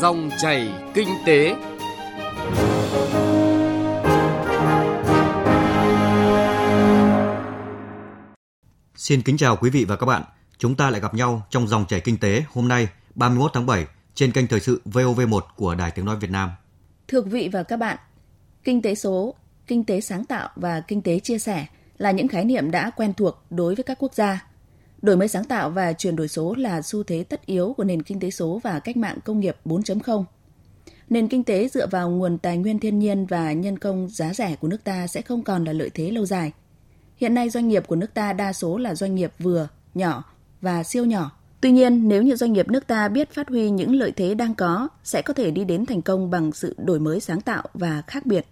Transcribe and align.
Dòng 0.00 0.30
chảy 0.38 0.68
kinh 0.94 1.08
tế. 1.26 1.54
Xin 8.94 9.22
kính 9.22 9.36
chào 9.36 9.56
quý 9.56 9.70
vị 9.70 9.84
và 9.84 9.96
các 9.96 10.06
bạn. 10.06 10.22
Chúng 10.58 10.74
ta 10.74 10.90
lại 10.90 11.00
gặp 11.00 11.14
nhau 11.14 11.46
trong 11.50 11.68
dòng 11.68 11.84
chảy 11.88 12.00
kinh 12.00 12.18
tế 12.18 12.44
hôm 12.52 12.68
nay 12.68 12.88
31 13.14 13.50
tháng 13.54 13.66
7 13.66 13.86
trên 14.14 14.32
kênh 14.32 14.46
thời 14.46 14.60
sự 14.60 14.82
VOV1 14.84 15.40
của 15.56 15.74
Đài 15.74 15.90
Tiếng 15.90 16.04
Nói 16.04 16.16
Việt 16.16 16.30
Nam. 16.30 16.50
Thưa 17.08 17.20
quý 17.20 17.30
vị 17.30 17.48
và 17.52 17.62
các 17.62 17.76
bạn, 17.76 17.96
kinh 18.64 18.82
tế 18.82 18.94
số, 18.94 19.34
kinh 19.66 19.84
tế 19.84 20.00
sáng 20.00 20.24
tạo 20.24 20.48
và 20.56 20.80
kinh 20.80 21.02
tế 21.02 21.18
chia 21.18 21.38
sẻ 21.38 21.66
là 21.98 22.10
những 22.10 22.28
khái 22.28 22.44
niệm 22.44 22.70
đã 22.70 22.90
quen 22.90 23.14
thuộc 23.14 23.44
đối 23.50 23.74
với 23.74 23.84
các 23.84 23.98
quốc 24.00 24.14
gia. 24.14 24.46
Đổi 25.02 25.16
mới 25.16 25.28
sáng 25.28 25.44
tạo 25.44 25.70
và 25.70 25.92
chuyển 25.92 26.16
đổi 26.16 26.28
số 26.28 26.54
là 26.54 26.82
xu 26.82 27.02
thế 27.02 27.24
tất 27.24 27.46
yếu 27.46 27.74
của 27.76 27.84
nền 27.84 28.02
kinh 28.02 28.20
tế 28.20 28.30
số 28.30 28.60
và 28.62 28.80
cách 28.80 28.96
mạng 28.96 29.18
công 29.24 29.40
nghiệp 29.40 29.56
4.0. 29.64 30.24
Nền 31.08 31.28
kinh 31.28 31.44
tế 31.44 31.68
dựa 31.68 31.86
vào 31.86 32.10
nguồn 32.10 32.38
tài 32.38 32.58
nguyên 32.58 32.78
thiên 32.78 32.98
nhiên 32.98 33.26
và 33.26 33.52
nhân 33.52 33.78
công 33.78 34.08
giá 34.08 34.34
rẻ 34.34 34.56
của 34.60 34.68
nước 34.68 34.84
ta 34.84 35.06
sẽ 35.06 35.22
không 35.22 35.42
còn 35.42 35.64
là 35.64 35.72
lợi 35.72 35.90
thế 35.94 36.10
lâu 36.10 36.26
dài. 36.26 36.52
Hiện 37.16 37.34
nay 37.34 37.50
doanh 37.50 37.68
nghiệp 37.68 37.86
của 37.86 37.96
nước 37.96 38.14
ta 38.14 38.32
đa 38.32 38.52
số 38.52 38.78
là 38.78 38.94
doanh 38.94 39.14
nghiệp 39.14 39.32
vừa, 39.38 39.68
nhỏ 39.94 40.24
và 40.60 40.82
siêu 40.82 41.04
nhỏ. 41.04 41.30
Tuy 41.60 41.70
nhiên, 41.70 42.08
nếu 42.08 42.22
như 42.22 42.36
doanh 42.36 42.52
nghiệp 42.52 42.68
nước 42.68 42.86
ta 42.86 43.08
biết 43.08 43.32
phát 43.32 43.48
huy 43.48 43.70
những 43.70 43.94
lợi 43.94 44.12
thế 44.16 44.34
đang 44.34 44.54
có, 44.54 44.88
sẽ 45.04 45.22
có 45.22 45.34
thể 45.34 45.50
đi 45.50 45.64
đến 45.64 45.86
thành 45.86 46.02
công 46.02 46.30
bằng 46.30 46.52
sự 46.52 46.74
đổi 46.78 47.00
mới 47.00 47.20
sáng 47.20 47.40
tạo 47.40 47.64
và 47.74 48.02
khác 48.06 48.26
biệt. 48.26 48.46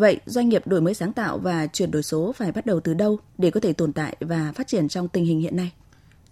Vậy, 0.00 0.20
doanh 0.26 0.48
nghiệp 0.48 0.66
đổi 0.66 0.80
mới 0.80 0.94
sáng 0.94 1.12
tạo 1.12 1.38
và 1.38 1.66
chuyển 1.66 1.90
đổi 1.90 2.02
số 2.02 2.32
phải 2.36 2.52
bắt 2.52 2.66
đầu 2.66 2.80
từ 2.80 2.94
đâu 2.94 3.18
để 3.38 3.50
có 3.50 3.60
thể 3.60 3.72
tồn 3.72 3.92
tại 3.92 4.16
và 4.20 4.52
phát 4.56 4.66
triển 4.66 4.88
trong 4.88 5.08
tình 5.08 5.24
hình 5.24 5.40
hiện 5.40 5.56
nay? 5.56 5.72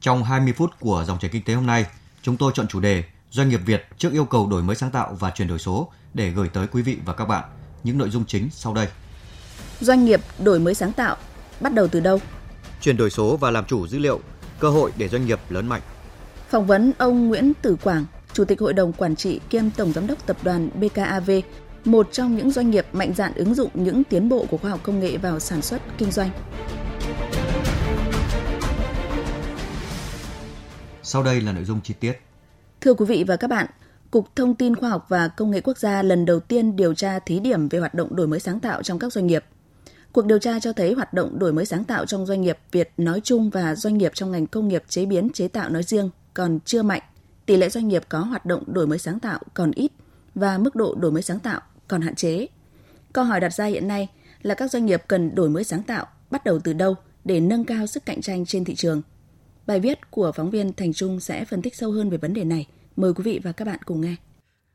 Trong 0.00 0.24
20 0.24 0.52
phút 0.52 0.70
của 0.80 1.04
dòng 1.06 1.18
chảy 1.18 1.30
kinh 1.30 1.44
tế 1.44 1.54
hôm 1.54 1.66
nay, 1.66 1.86
chúng 2.22 2.36
tôi 2.36 2.52
chọn 2.54 2.68
chủ 2.68 2.80
đề 2.80 3.04
Doanh 3.30 3.48
nghiệp 3.48 3.60
Việt 3.66 3.86
trước 3.98 4.12
yêu 4.12 4.24
cầu 4.24 4.46
đổi 4.46 4.62
mới 4.62 4.76
sáng 4.76 4.90
tạo 4.90 5.16
và 5.20 5.30
chuyển 5.30 5.48
đổi 5.48 5.58
số 5.58 5.92
để 6.14 6.30
gửi 6.30 6.48
tới 6.48 6.66
quý 6.66 6.82
vị 6.82 6.98
và 7.04 7.12
các 7.12 7.24
bạn 7.24 7.44
những 7.84 7.98
nội 7.98 8.10
dung 8.10 8.24
chính 8.24 8.48
sau 8.50 8.74
đây. 8.74 8.88
Doanh 9.80 10.04
nghiệp 10.04 10.20
đổi 10.44 10.58
mới 10.58 10.74
sáng 10.74 10.92
tạo 10.92 11.16
bắt 11.60 11.74
đầu 11.74 11.88
từ 11.88 12.00
đâu? 12.00 12.20
Chuyển 12.80 12.96
đổi 12.96 13.10
số 13.10 13.36
và 13.36 13.50
làm 13.50 13.64
chủ 13.64 13.86
dữ 13.86 13.98
liệu, 13.98 14.20
cơ 14.60 14.70
hội 14.70 14.92
để 14.98 15.08
doanh 15.08 15.26
nghiệp 15.26 15.40
lớn 15.48 15.66
mạnh. 15.66 15.82
Phỏng 16.48 16.66
vấn 16.66 16.92
ông 16.98 17.28
Nguyễn 17.28 17.52
Tử 17.62 17.76
Quảng, 17.82 18.04
Chủ 18.32 18.44
tịch 18.44 18.60
Hội 18.60 18.72
đồng 18.72 18.92
Quản 18.92 19.16
trị 19.16 19.40
kiêm 19.50 19.70
Tổng 19.70 19.92
Giám 19.92 20.06
đốc 20.06 20.26
Tập 20.26 20.36
đoàn 20.42 20.70
BKAV, 20.74 21.30
một 21.88 22.12
trong 22.12 22.36
những 22.36 22.50
doanh 22.50 22.70
nghiệp 22.70 22.86
mạnh 22.92 23.14
dạn 23.14 23.32
ứng 23.34 23.54
dụng 23.54 23.70
những 23.74 24.04
tiến 24.04 24.28
bộ 24.28 24.46
của 24.50 24.56
khoa 24.56 24.70
học 24.70 24.80
công 24.82 25.00
nghệ 25.00 25.16
vào 25.16 25.40
sản 25.40 25.62
xuất, 25.62 25.82
kinh 25.98 26.10
doanh. 26.10 26.30
Sau 31.02 31.22
đây 31.22 31.40
là 31.40 31.52
nội 31.52 31.64
dung 31.64 31.80
chi 31.84 31.94
tiết. 32.00 32.12
Thưa 32.80 32.94
quý 32.94 33.06
vị 33.06 33.24
và 33.26 33.36
các 33.36 33.50
bạn, 33.50 33.66
Cục 34.10 34.36
Thông 34.36 34.54
tin 34.54 34.76
Khoa 34.76 34.90
học 34.90 35.06
và 35.08 35.28
Công 35.28 35.50
nghệ 35.50 35.60
Quốc 35.60 35.78
gia 35.78 36.02
lần 36.02 36.24
đầu 36.24 36.40
tiên 36.40 36.76
điều 36.76 36.94
tra 36.94 37.18
thí 37.18 37.40
điểm 37.40 37.68
về 37.68 37.78
hoạt 37.78 37.94
động 37.94 38.16
đổi 38.16 38.26
mới 38.26 38.40
sáng 38.40 38.60
tạo 38.60 38.82
trong 38.82 38.98
các 38.98 39.12
doanh 39.12 39.26
nghiệp. 39.26 39.44
Cuộc 40.12 40.26
điều 40.26 40.38
tra 40.38 40.60
cho 40.60 40.72
thấy 40.72 40.94
hoạt 40.94 41.14
động 41.14 41.38
đổi 41.38 41.52
mới 41.52 41.66
sáng 41.66 41.84
tạo 41.84 42.06
trong 42.06 42.26
doanh 42.26 42.40
nghiệp 42.40 42.58
Việt 42.72 42.90
nói 42.96 43.20
chung 43.24 43.50
và 43.50 43.74
doanh 43.74 43.98
nghiệp 43.98 44.12
trong 44.14 44.30
ngành 44.30 44.46
công 44.46 44.68
nghiệp 44.68 44.82
chế 44.88 45.06
biến 45.06 45.28
chế 45.34 45.48
tạo 45.48 45.70
nói 45.70 45.82
riêng 45.82 46.10
còn 46.34 46.58
chưa 46.64 46.82
mạnh. 46.82 47.02
Tỷ 47.46 47.56
lệ 47.56 47.68
doanh 47.68 47.88
nghiệp 47.88 48.02
có 48.08 48.18
hoạt 48.18 48.46
động 48.46 48.64
đổi 48.66 48.86
mới 48.86 48.98
sáng 48.98 49.20
tạo 49.20 49.40
còn 49.54 49.70
ít 49.70 49.92
và 50.34 50.58
mức 50.58 50.76
độ 50.76 50.94
đổi 50.94 51.12
mới 51.12 51.22
sáng 51.22 51.38
tạo 51.38 51.60
còn 51.88 52.00
hạn 52.00 52.14
chế. 52.14 52.46
Câu 53.12 53.24
hỏi 53.24 53.40
đặt 53.40 53.50
ra 53.50 53.64
hiện 53.64 53.88
nay 53.88 54.08
là 54.42 54.54
các 54.54 54.70
doanh 54.70 54.86
nghiệp 54.86 55.02
cần 55.08 55.34
đổi 55.34 55.50
mới 55.50 55.64
sáng 55.64 55.82
tạo 55.82 56.06
bắt 56.30 56.44
đầu 56.44 56.58
từ 56.64 56.72
đâu 56.72 56.94
để 57.24 57.40
nâng 57.40 57.64
cao 57.64 57.86
sức 57.86 58.06
cạnh 58.06 58.20
tranh 58.20 58.46
trên 58.46 58.64
thị 58.64 58.74
trường. 58.74 59.02
Bài 59.66 59.80
viết 59.80 60.10
của 60.10 60.32
phóng 60.32 60.50
viên 60.50 60.72
Thành 60.72 60.92
Trung 60.92 61.20
sẽ 61.20 61.44
phân 61.44 61.62
tích 61.62 61.76
sâu 61.76 61.92
hơn 61.92 62.10
về 62.10 62.16
vấn 62.16 62.34
đề 62.34 62.44
này. 62.44 62.66
Mời 62.96 63.14
quý 63.14 63.22
vị 63.24 63.40
và 63.42 63.52
các 63.52 63.64
bạn 63.64 63.78
cùng 63.84 64.00
nghe. 64.00 64.16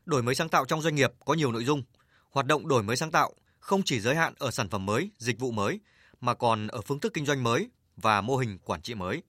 Đổi 0.04 0.22
mới 0.22 0.34
sáng 0.34 0.48
tạo 0.48 0.64
trong 0.64 0.82
doanh 0.82 0.94
nghiệp 0.94 1.12
có 1.24 1.34
nhiều 1.34 1.52
nội 1.52 1.64
dung. 1.64 1.82
Hoạt 2.30 2.46
động 2.46 2.68
đổi 2.68 2.82
mới 2.82 2.96
sáng 2.96 3.10
tạo 3.10 3.32
không 3.60 3.82
chỉ 3.82 4.00
giới 4.00 4.14
hạn 4.14 4.34
ở 4.38 4.50
sản 4.50 4.68
phẩm 4.68 4.86
mới, 4.86 5.10
dịch 5.18 5.38
vụ 5.38 5.50
mới 5.50 5.80
mà 6.20 6.34
còn 6.34 6.66
ở 6.66 6.80
phương 6.80 7.00
thức 7.00 7.12
kinh 7.14 7.26
doanh 7.26 7.42
mới 7.42 7.68
và 7.96 8.20
mô 8.20 8.36
hình 8.36 8.58
quản 8.64 8.82
trị 8.82 8.94
mới. 8.94 9.22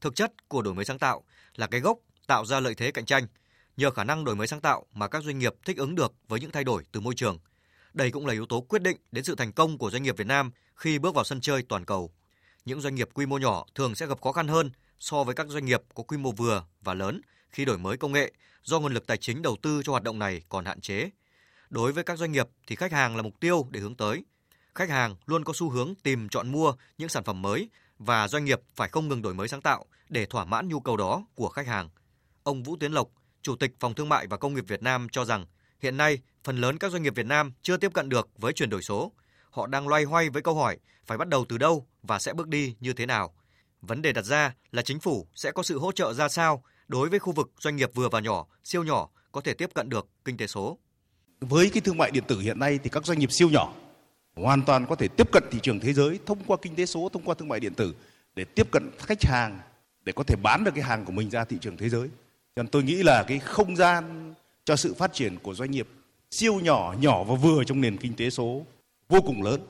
Thực 0.00 0.16
chất 0.16 0.48
của 0.48 0.62
đổi 0.62 0.74
mới 0.74 0.84
sáng 0.84 0.98
tạo 0.98 1.24
là 1.56 1.66
cái 1.66 1.80
gốc 1.80 1.98
tạo 2.26 2.44
ra 2.44 2.60
lợi 2.60 2.74
thế 2.74 2.90
cạnh 2.90 3.04
tranh. 3.04 3.26
Nhờ 3.76 3.90
khả 3.90 4.04
năng 4.04 4.24
đổi 4.24 4.36
mới 4.36 4.46
sáng 4.46 4.60
tạo 4.60 4.86
mà 4.92 5.08
các 5.08 5.22
doanh 5.24 5.38
nghiệp 5.38 5.54
thích 5.64 5.76
ứng 5.76 5.94
được 5.94 6.12
với 6.28 6.40
những 6.40 6.50
thay 6.50 6.64
đổi 6.64 6.84
từ 6.92 7.00
môi 7.00 7.14
trường. 7.14 7.38
Đây 7.94 8.10
cũng 8.10 8.26
là 8.26 8.32
yếu 8.32 8.46
tố 8.46 8.60
quyết 8.60 8.82
định 8.82 8.96
đến 9.12 9.24
sự 9.24 9.34
thành 9.34 9.52
công 9.52 9.78
của 9.78 9.90
doanh 9.90 10.02
nghiệp 10.02 10.16
Việt 10.16 10.26
Nam 10.26 10.50
khi 10.74 10.98
bước 10.98 11.14
vào 11.14 11.24
sân 11.24 11.40
chơi 11.40 11.62
toàn 11.62 11.84
cầu. 11.84 12.10
Những 12.64 12.80
doanh 12.80 12.94
nghiệp 12.94 13.08
quy 13.14 13.26
mô 13.26 13.38
nhỏ 13.38 13.64
thường 13.74 13.94
sẽ 13.94 14.06
gặp 14.06 14.20
khó 14.20 14.32
khăn 14.32 14.48
hơn 14.48 14.70
so 14.98 15.24
với 15.24 15.34
các 15.34 15.46
doanh 15.48 15.64
nghiệp 15.64 15.82
có 15.94 16.02
quy 16.02 16.16
mô 16.16 16.32
vừa 16.32 16.64
và 16.80 16.94
lớn 16.94 17.20
khi 17.50 17.64
đổi 17.64 17.78
mới 17.78 17.96
công 17.96 18.12
nghệ 18.12 18.32
do 18.62 18.80
nguồn 18.80 18.94
lực 18.94 19.06
tài 19.06 19.16
chính 19.16 19.42
đầu 19.42 19.56
tư 19.62 19.82
cho 19.84 19.92
hoạt 19.92 20.02
động 20.02 20.18
này 20.18 20.42
còn 20.48 20.64
hạn 20.64 20.80
chế. 20.80 21.10
Đối 21.70 21.92
với 21.92 22.04
các 22.04 22.18
doanh 22.18 22.32
nghiệp 22.32 22.46
thì 22.66 22.76
khách 22.76 22.92
hàng 22.92 23.16
là 23.16 23.22
mục 23.22 23.40
tiêu 23.40 23.66
để 23.70 23.80
hướng 23.80 23.94
tới. 23.94 24.24
Khách 24.74 24.90
hàng 24.90 25.16
luôn 25.26 25.44
có 25.44 25.52
xu 25.56 25.70
hướng 25.70 25.94
tìm 25.94 26.28
chọn 26.28 26.52
mua 26.52 26.72
những 26.98 27.08
sản 27.08 27.24
phẩm 27.24 27.42
mới 27.42 27.68
và 27.98 28.28
doanh 28.28 28.44
nghiệp 28.44 28.60
phải 28.74 28.88
không 28.88 29.08
ngừng 29.08 29.22
đổi 29.22 29.34
mới 29.34 29.48
sáng 29.48 29.62
tạo 29.62 29.84
để 30.08 30.26
thỏa 30.26 30.44
mãn 30.44 30.68
nhu 30.68 30.80
cầu 30.80 30.96
đó 30.96 31.26
của 31.34 31.48
khách 31.48 31.66
hàng. 31.66 31.88
Ông 32.42 32.62
Vũ 32.62 32.76
Tiến 32.76 32.92
Lộc, 32.92 33.08
Chủ 33.46 33.56
tịch 33.56 33.74
Phòng 33.80 33.94
Thương 33.94 34.08
mại 34.08 34.26
và 34.26 34.36
Công 34.36 34.54
nghiệp 34.54 34.64
Việt 34.68 34.82
Nam 34.82 35.06
cho 35.12 35.24
rằng 35.24 35.46
hiện 35.80 35.96
nay 35.96 36.18
phần 36.44 36.56
lớn 36.56 36.78
các 36.78 36.92
doanh 36.92 37.02
nghiệp 37.02 37.14
Việt 37.14 37.26
Nam 37.26 37.52
chưa 37.62 37.76
tiếp 37.76 37.94
cận 37.94 38.08
được 38.08 38.28
với 38.38 38.52
chuyển 38.52 38.70
đổi 38.70 38.82
số. 38.82 39.12
Họ 39.50 39.66
đang 39.66 39.88
loay 39.88 40.04
hoay 40.04 40.30
với 40.30 40.42
câu 40.42 40.54
hỏi 40.54 40.78
phải 41.06 41.18
bắt 41.18 41.28
đầu 41.28 41.44
từ 41.48 41.58
đâu 41.58 41.86
và 42.02 42.18
sẽ 42.18 42.32
bước 42.32 42.48
đi 42.48 42.76
như 42.80 42.92
thế 42.92 43.06
nào. 43.06 43.34
Vấn 43.80 44.02
đề 44.02 44.12
đặt 44.12 44.24
ra 44.24 44.54
là 44.72 44.82
chính 44.82 45.00
phủ 45.00 45.26
sẽ 45.34 45.52
có 45.52 45.62
sự 45.62 45.78
hỗ 45.78 45.92
trợ 45.92 46.12
ra 46.12 46.28
sao 46.28 46.62
đối 46.88 47.08
với 47.08 47.18
khu 47.18 47.32
vực 47.32 47.52
doanh 47.60 47.76
nghiệp 47.76 47.90
vừa 47.94 48.08
và 48.08 48.20
nhỏ, 48.20 48.46
siêu 48.64 48.84
nhỏ 48.84 49.08
có 49.32 49.40
thể 49.40 49.54
tiếp 49.54 49.70
cận 49.74 49.88
được 49.88 50.08
kinh 50.24 50.36
tế 50.36 50.46
số. 50.46 50.78
Với 51.40 51.70
cái 51.70 51.80
thương 51.80 51.98
mại 51.98 52.10
điện 52.10 52.24
tử 52.28 52.40
hiện 52.40 52.58
nay 52.58 52.78
thì 52.82 52.90
các 52.90 53.06
doanh 53.06 53.18
nghiệp 53.18 53.32
siêu 53.32 53.50
nhỏ 53.50 53.74
hoàn 54.36 54.62
toàn 54.62 54.86
có 54.86 54.94
thể 54.94 55.08
tiếp 55.08 55.32
cận 55.32 55.44
thị 55.50 55.58
trường 55.62 55.80
thế 55.80 55.92
giới 55.92 56.18
thông 56.26 56.44
qua 56.46 56.56
kinh 56.62 56.76
tế 56.76 56.86
số, 56.86 57.08
thông 57.12 57.24
qua 57.24 57.34
thương 57.34 57.48
mại 57.48 57.60
điện 57.60 57.74
tử 57.74 57.94
để 58.34 58.44
tiếp 58.44 58.70
cận 58.70 58.90
khách 58.98 59.22
hàng 59.24 59.60
để 60.04 60.12
có 60.12 60.22
thể 60.22 60.36
bán 60.36 60.64
được 60.64 60.72
cái 60.74 60.84
hàng 60.84 61.04
của 61.04 61.12
mình 61.12 61.30
ra 61.30 61.44
thị 61.44 61.58
trường 61.60 61.76
thế 61.76 61.88
giới. 61.88 62.08
Còn 62.56 62.68
tôi 62.68 62.82
nghĩ 62.82 63.02
là 63.02 63.22
cái 63.22 63.38
không 63.38 63.76
gian 63.76 64.34
cho 64.64 64.76
sự 64.76 64.94
phát 64.94 65.12
triển 65.12 65.38
của 65.38 65.54
doanh 65.54 65.70
nghiệp 65.70 65.88
siêu 66.30 66.60
nhỏ, 66.60 66.94
nhỏ 67.00 67.24
và 67.24 67.34
vừa 67.34 67.64
trong 67.64 67.80
nền 67.80 67.96
kinh 67.96 68.16
tế 68.16 68.30
số 68.30 68.66
vô 69.08 69.20
cùng 69.20 69.42
lớn. 69.42 69.60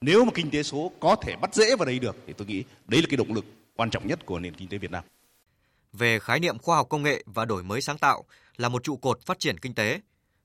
Nếu 0.00 0.24
mà 0.24 0.30
kinh 0.34 0.50
tế 0.50 0.62
số 0.62 0.92
có 1.00 1.16
thể 1.22 1.36
bắt 1.36 1.54
dễ 1.54 1.76
vào 1.76 1.86
đây 1.86 1.98
được 1.98 2.16
thì 2.26 2.32
tôi 2.32 2.46
nghĩ 2.46 2.64
đấy 2.86 3.00
là 3.00 3.06
cái 3.10 3.16
động 3.16 3.32
lực 3.32 3.44
quan 3.76 3.90
trọng 3.90 4.06
nhất 4.06 4.26
của 4.26 4.38
nền 4.38 4.54
kinh 4.54 4.68
tế 4.68 4.78
Việt 4.78 4.90
Nam. 4.90 5.04
Về 5.92 6.18
khái 6.18 6.40
niệm 6.40 6.58
khoa 6.58 6.76
học 6.76 6.88
công 6.88 7.02
nghệ 7.02 7.24
và 7.26 7.44
đổi 7.44 7.62
mới 7.62 7.80
sáng 7.80 7.98
tạo 7.98 8.24
là 8.56 8.68
một 8.68 8.82
trụ 8.82 8.96
cột 8.96 9.26
phát 9.26 9.38
triển 9.38 9.58
kinh 9.58 9.74
tế, 9.74 10.00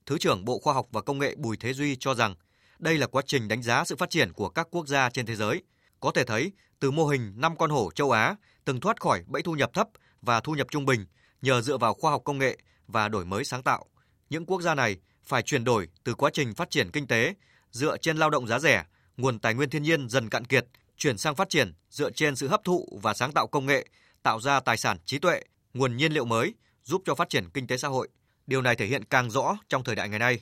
Thứ 0.06 0.18
trưởng 0.18 0.44
Bộ 0.44 0.58
Khoa 0.58 0.74
học 0.74 0.86
và 0.92 1.00
Công 1.00 1.18
nghệ 1.18 1.34
Bùi 1.36 1.56
Thế 1.56 1.72
Duy 1.72 1.96
cho 1.96 2.14
rằng 2.14 2.34
đây 2.78 2.98
là 2.98 3.06
quá 3.06 3.22
trình 3.26 3.48
đánh 3.48 3.62
giá 3.62 3.84
sự 3.84 3.96
phát 3.96 4.10
triển 4.10 4.32
của 4.32 4.48
các 4.48 4.68
quốc 4.70 4.86
gia 4.86 5.10
trên 5.10 5.26
thế 5.26 5.36
giới. 5.36 5.62
Có 6.00 6.10
thể 6.10 6.24
thấy, 6.24 6.52
từ 6.80 6.90
mô 6.90 7.06
hình 7.06 7.32
5 7.36 7.56
con 7.56 7.70
hổ 7.70 7.90
châu 7.94 8.10
Á 8.10 8.36
từng 8.64 8.80
thoát 8.80 9.00
khỏi 9.00 9.22
bẫy 9.26 9.42
thu 9.42 9.52
nhập 9.52 9.70
thấp 9.74 9.88
và 10.22 10.40
thu 10.40 10.52
nhập 10.52 10.66
trung 10.70 10.86
bình 10.86 11.04
nhờ 11.42 11.60
dựa 11.60 11.78
vào 11.78 11.94
khoa 11.94 12.10
học 12.10 12.22
công 12.24 12.38
nghệ 12.38 12.58
và 12.86 13.08
đổi 13.08 13.24
mới 13.24 13.44
sáng 13.44 13.62
tạo. 13.62 13.86
Những 14.30 14.46
quốc 14.46 14.62
gia 14.62 14.74
này 14.74 14.96
phải 15.24 15.42
chuyển 15.42 15.64
đổi 15.64 15.88
từ 16.04 16.14
quá 16.14 16.30
trình 16.32 16.54
phát 16.54 16.70
triển 16.70 16.90
kinh 16.90 17.06
tế 17.06 17.34
dựa 17.70 17.96
trên 17.96 18.16
lao 18.16 18.30
động 18.30 18.46
giá 18.46 18.58
rẻ, 18.58 18.84
nguồn 19.16 19.38
tài 19.38 19.54
nguyên 19.54 19.70
thiên 19.70 19.82
nhiên 19.82 20.08
dần 20.08 20.28
cạn 20.28 20.44
kiệt, 20.44 20.66
chuyển 20.96 21.18
sang 21.18 21.34
phát 21.34 21.48
triển 21.48 21.72
dựa 21.90 22.10
trên 22.10 22.36
sự 22.36 22.48
hấp 22.48 22.64
thụ 22.64 22.98
và 23.02 23.14
sáng 23.14 23.32
tạo 23.32 23.46
công 23.46 23.66
nghệ, 23.66 23.86
tạo 24.22 24.40
ra 24.40 24.60
tài 24.60 24.76
sản 24.76 24.98
trí 25.04 25.18
tuệ, 25.18 25.42
nguồn 25.74 25.96
nhiên 25.96 26.12
liệu 26.12 26.24
mới, 26.24 26.54
giúp 26.82 27.02
cho 27.04 27.14
phát 27.14 27.28
triển 27.28 27.50
kinh 27.50 27.66
tế 27.66 27.76
xã 27.76 27.88
hội. 27.88 28.08
Điều 28.46 28.62
này 28.62 28.76
thể 28.76 28.86
hiện 28.86 29.04
càng 29.04 29.30
rõ 29.30 29.56
trong 29.68 29.84
thời 29.84 29.94
đại 29.94 30.08
ngày 30.08 30.18
nay. 30.18 30.40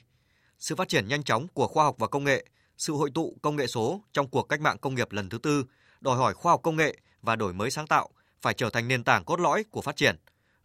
Sự 0.58 0.76
phát 0.76 0.88
triển 0.88 1.08
nhanh 1.08 1.22
chóng 1.22 1.48
của 1.48 1.66
khoa 1.66 1.84
học 1.84 1.94
và 1.98 2.08
công 2.08 2.24
nghệ, 2.24 2.46
sự 2.78 2.92
hội 2.92 3.10
tụ 3.14 3.36
công 3.42 3.56
nghệ 3.56 3.66
số 3.66 4.02
trong 4.12 4.30
cuộc 4.30 4.42
cách 4.42 4.60
mạng 4.60 4.78
công 4.78 4.94
nghiệp 4.94 5.12
lần 5.12 5.28
thứ 5.28 5.38
tư 5.38 5.64
đòi 6.00 6.16
hỏi 6.16 6.34
khoa 6.34 6.52
học 6.52 6.60
công 6.62 6.76
nghệ 6.76 6.96
và 7.22 7.36
đổi 7.36 7.52
mới 7.52 7.70
sáng 7.70 7.86
tạo 7.86 8.08
phải 8.42 8.54
trở 8.54 8.70
thành 8.70 8.88
nền 8.88 9.04
tảng 9.04 9.24
cốt 9.24 9.40
lõi 9.40 9.64
của 9.70 9.82
phát 9.82 9.96
triển. 9.96 10.16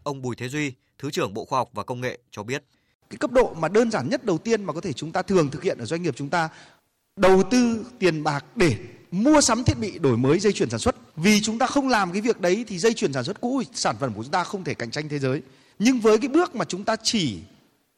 Ông 0.03 0.21
Bùi 0.21 0.35
Thế 0.35 0.49
Duy, 0.49 0.71
Thứ 0.97 1.11
trưởng 1.11 1.33
Bộ 1.33 1.45
Khoa 1.45 1.59
học 1.59 1.69
và 1.73 1.83
Công 1.83 2.01
nghệ 2.01 2.19
cho 2.31 2.43
biết. 2.43 2.63
Cái 3.09 3.17
cấp 3.17 3.31
độ 3.31 3.53
mà 3.53 3.67
đơn 3.67 3.91
giản 3.91 4.09
nhất 4.09 4.25
đầu 4.25 4.37
tiên 4.37 4.63
mà 4.63 4.73
có 4.73 4.81
thể 4.81 4.93
chúng 4.93 5.11
ta 5.11 5.21
thường 5.21 5.49
thực 5.51 5.63
hiện 5.63 5.77
ở 5.77 5.85
doanh 5.85 6.03
nghiệp 6.03 6.15
chúng 6.17 6.29
ta 6.29 6.49
đầu 7.15 7.43
tư 7.51 7.85
tiền 7.99 8.23
bạc 8.23 8.45
để 8.55 8.75
mua 9.11 9.41
sắm 9.41 9.63
thiết 9.63 9.77
bị 9.79 9.99
đổi 9.99 10.17
mới 10.17 10.39
dây 10.39 10.53
chuyển 10.53 10.69
sản 10.69 10.79
xuất. 10.79 10.95
Vì 11.15 11.41
chúng 11.41 11.59
ta 11.59 11.67
không 11.67 11.87
làm 11.87 12.11
cái 12.11 12.21
việc 12.21 12.41
đấy 12.41 12.65
thì 12.67 12.79
dây 12.79 12.93
chuyển 12.93 13.13
sản 13.13 13.23
xuất 13.23 13.41
cũ 13.41 13.63
sản 13.73 13.95
phẩm 13.99 14.13
của 14.13 14.23
chúng 14.23 14.31
ta 14.31 14.43
không 14.43 14.63
thể 14.63 14.73
cạnh 14.73 14.91
tranh 14.91 15.09
thế 15.09 15.19
giới. 15.19 15.41
Nhưng 15.79 15.99
với 15.99 16.17
cái 16.17 16.27
bước 16.27 16.55
mà 16.55 16.65
chúng 16.65 16.83
ta 16.83 16.95
chỉ 17.03 17.39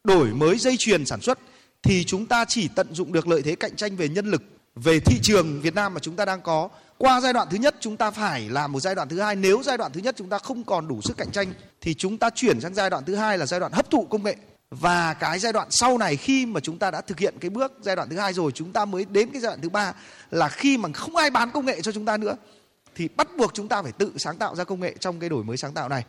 đổi 0.03 0.33
mới 0.33 0.57
dây 0.57 0.75
chuyền 0.77 1.06
sản 1.06 1.21
xuất 1.21 1.39
thì 1.83 2.03
chúng 2.03 2.25
ta 2.25 2.45
chỉ 2.47 2.68
tận 2.75 2.94
dụng 2.94 3.13
được 3.13 3.27
lợi 3.27 3.41
thế 3.41 3.56
cạnh 3.56 3.75
tranh 3.75 3.95
về 3.95 4.09
nhân 4.09 4.31
lực, 4.31 4.44
về 4.75 5.00
thị 5.00 5.19
trường 5.22 5.62
Việt 5.62 5.75
Nam 5.75 5.94
mà 5.94 6.00
chúng 6.00 6.16
ta 6.16 6.25
đang 6.25 6.42
có. 6.42 6.69
Qua 6.98 7.22
giai 7.22 7.33
đoạn 7.33 7.48
thứ 7.51 7.57
nhất 7.57 7.75
chúng 7.80 7.98
ta 7.98 8.12
phải 8.12 8.50
làm 8.50 8.72
một 8.72 8.80
giai 8.80 8.95
đoạn 8.95 9.10
thứ 9.10 9.19
hai. 9.19 9.36
Nếu 9.36 9.63
giai 9.63 9.77
đoạn 9.77 9.92
thứ 9.92 10.01
nhất 10.01 10.16
chúng 10.18 10.30
ta 10.30 10.39
không 10.39 10.63
còn 10.63 10.88
đủ 10.88 11.01
sức 11.01 11.18
cạnh 11.18 11.31
tranh 11.31 11.54
thì 11.81 11.94
chúng 11.94 12.18
ta 12.18 12.30
chuyển 12.36 12.62
sang 12.62 12.74
giai 12.74 12.89
đoạn 12.89 13.06
thứ 13.06 13.16
hai 13.16 13.38
là 13.38 13.45
giai 13.45 13.60
đoạn 13.60 13.72
hấp 13.72 13.92
thụ 13.92 14.06
công 14.10 14.24
nghệ. 14.24 14.36
Và 14.69 15.13
cái 15.13 15.39
giai 15.39 15.54
đoạn 15.54 15.68
sau 15.72 15.98
này 15.98 16.16
khi 16.16 16.45
mà 16.45 16.60
chúng 16.60 16.80
ta 16.80 16.92
đã 16.92 17.01
thực 17.01 17.19
hiện 17.19 17.36
cái 17.39 17.50
bước 17.50 17.74
giai 17.81 17.95
đoạn 17.95 18.10
thứ 18.10 18.18
hai 18.18 18.33
rồi 18.33 18.51
chúng 18.51 18.74
ta 18.74 18.86
mới 18.86 19.06
đến 19.06 19.30
cái 19.31 19.42
giai 19.42 19.50
đoạn 19.50 19.62
thứ 19.62 19.69
ba 19.69 19.94
là 20.31 20.50
khi 20.50 20.77
mà 20.77 20.89
không 20.94 21.16
ai 21.16 21.30
bán 21.30 21.51
công 21.51 21.66
nghệ 21.66 21.81
cho 21.81 21.92
chúng 21.92 22.06
ta 22.06 22.18
nữa 22.18 22.36
thì 22.95 23.07
bắt 23.18 23.27
buộc 23.38 23.54
chúng 23.54 23.68
ta 23.68 23.81
phải 23.81 23.92
tự 23.92 24.12
sáng 24.18 24.38
tạo 24.38 24.56
ra 24.56 24.63
công 24.63 24.80
nghệ 24.80 24.95
trong 25.00 25.19
cái 25.19 25.30
đổi 25.30 25.44
mới 25.44 25.57
sáng 25.57 25.74
tạo 25.74 25.89
này. 25.89 26.06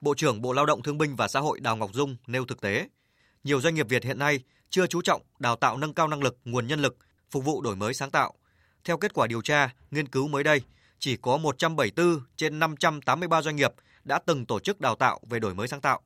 Bộ 0.00 0.14
trưởng 0.14 0.42
Bộ 0.42 0.52
Lao 0.52 0.66
động 0.66 0.82
Thương 0.82 0.98
binh 0.98 1.16
và 1.16 1.28
Xã 1.28 1.40
hội 1.40 1.60
Đào 1.60 1.76
Ngọc 1.76 1.90
Dung 1.94 2.16
nêu 2.26 2.44
thực 2.44 2.60
tế, 2.60 2.88
nhiều 3.44 3.60
doanh 3.60 3.74
nghiệp 3.74 3.88
Việt 3.88 4.04
hiện 4.04 4.18
nay 4.18 4.40
chưa 4.70 4.86
chú 4.86 5.02
trọng 5.02 5.22
đào 5.38 5.56
tạo 5.56 5.76
nâng 5.76 5.94
cao 5.94 6.08
năng 6.08 6.22
lực 6.22 6.38
nguồn 6.44 6.66
nhân 6.66 6.80
lực 6.80 6.96
phục 7.30 7.44
vụ 7.44 7.62
đổi 7.62 7.76
mới 7.76 7.94
sáng 7.94 8.10
tạo. 8.10 8.34
Theo 8.84 8.96
kết 8.96 9.14
quả 9.14 9.26
điều 9.26 9.42
tra, 9.42 9.74
nghiên 9.90 10.08
cứu 10.08 10.28
mới 10.28 10.44
đây, 10.44 10.60
chỉ 10.98 11.16
có 11.16 11.36
174 11.36 12.20
trên 12.36 12.58
583 12.58 13.42
doanh 13.42 13.56
nghiệp 13.56 13.72
đã 14.04 14.18
từng 14.26 14.46
tổ 14.46 14.60
chức 14.60 14.80
đào 14.80 14.94
tạo 14.94 15.20
về 15.30 15.38
đổi 15.38 15.54
mới 15.54 15.68
sáng 15.68 15.80
tạo. 15.80 16.00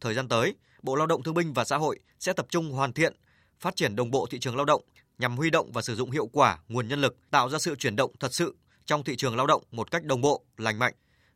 Thời 0.00 0.14
gian 0.14 0.28
tới, 0.28 0.54
Bộ 0.82 0.94
Lao 0.96 1.06
động 1.06 1.22
Thương 1.22 1.34
binh 1.34 1.52
và 1.52 1.64
Xã 1.64 1.76
hội 1.76 1.98
sẽ 2.20 2.32
tập 2.32 2.46
trung 2.48 2.70
hoàn 2.70 2.92
thiện, 2.92 3.16
phát 3.60 3.76
triển 3.76 3.96
đồng 3.96 4.10
bộ 4.10 4.26
thị 4.30 4.38
trường 4.38 4.56
lao 4.56 4.64
động 4.64 4.82
nhằm 5.18 5.36
huy 5.36 5.50
động 5.50 5.72
và 5.72 5.82
sử 5.82 5.94
dụng 5.94 6.10
hiệu 6.10 6.26
quả 6.26 6.58
nguồn 6.68 6.88
nhân 6.88 7.00
lực, 7.00 7.16
tạo 7.30 7.48
ra 7.48 7.58
sự 7.58 7.74
chuyển 7.76 7.96
động 7.96 8.12
thật 8.20 8.34
sự 8.34 8.56
trong 8.86 9.04
thị 9.04 9.16
trường 9.16 9.36
lao 9.36 9.46
động 9.46 9.62
một 9.70 9.90
cách 9.90 10.04
đồng 10.04 10.20
bộ, 10.20 10.44
lành 10.56 10.78
mạnh. 10.78 10.94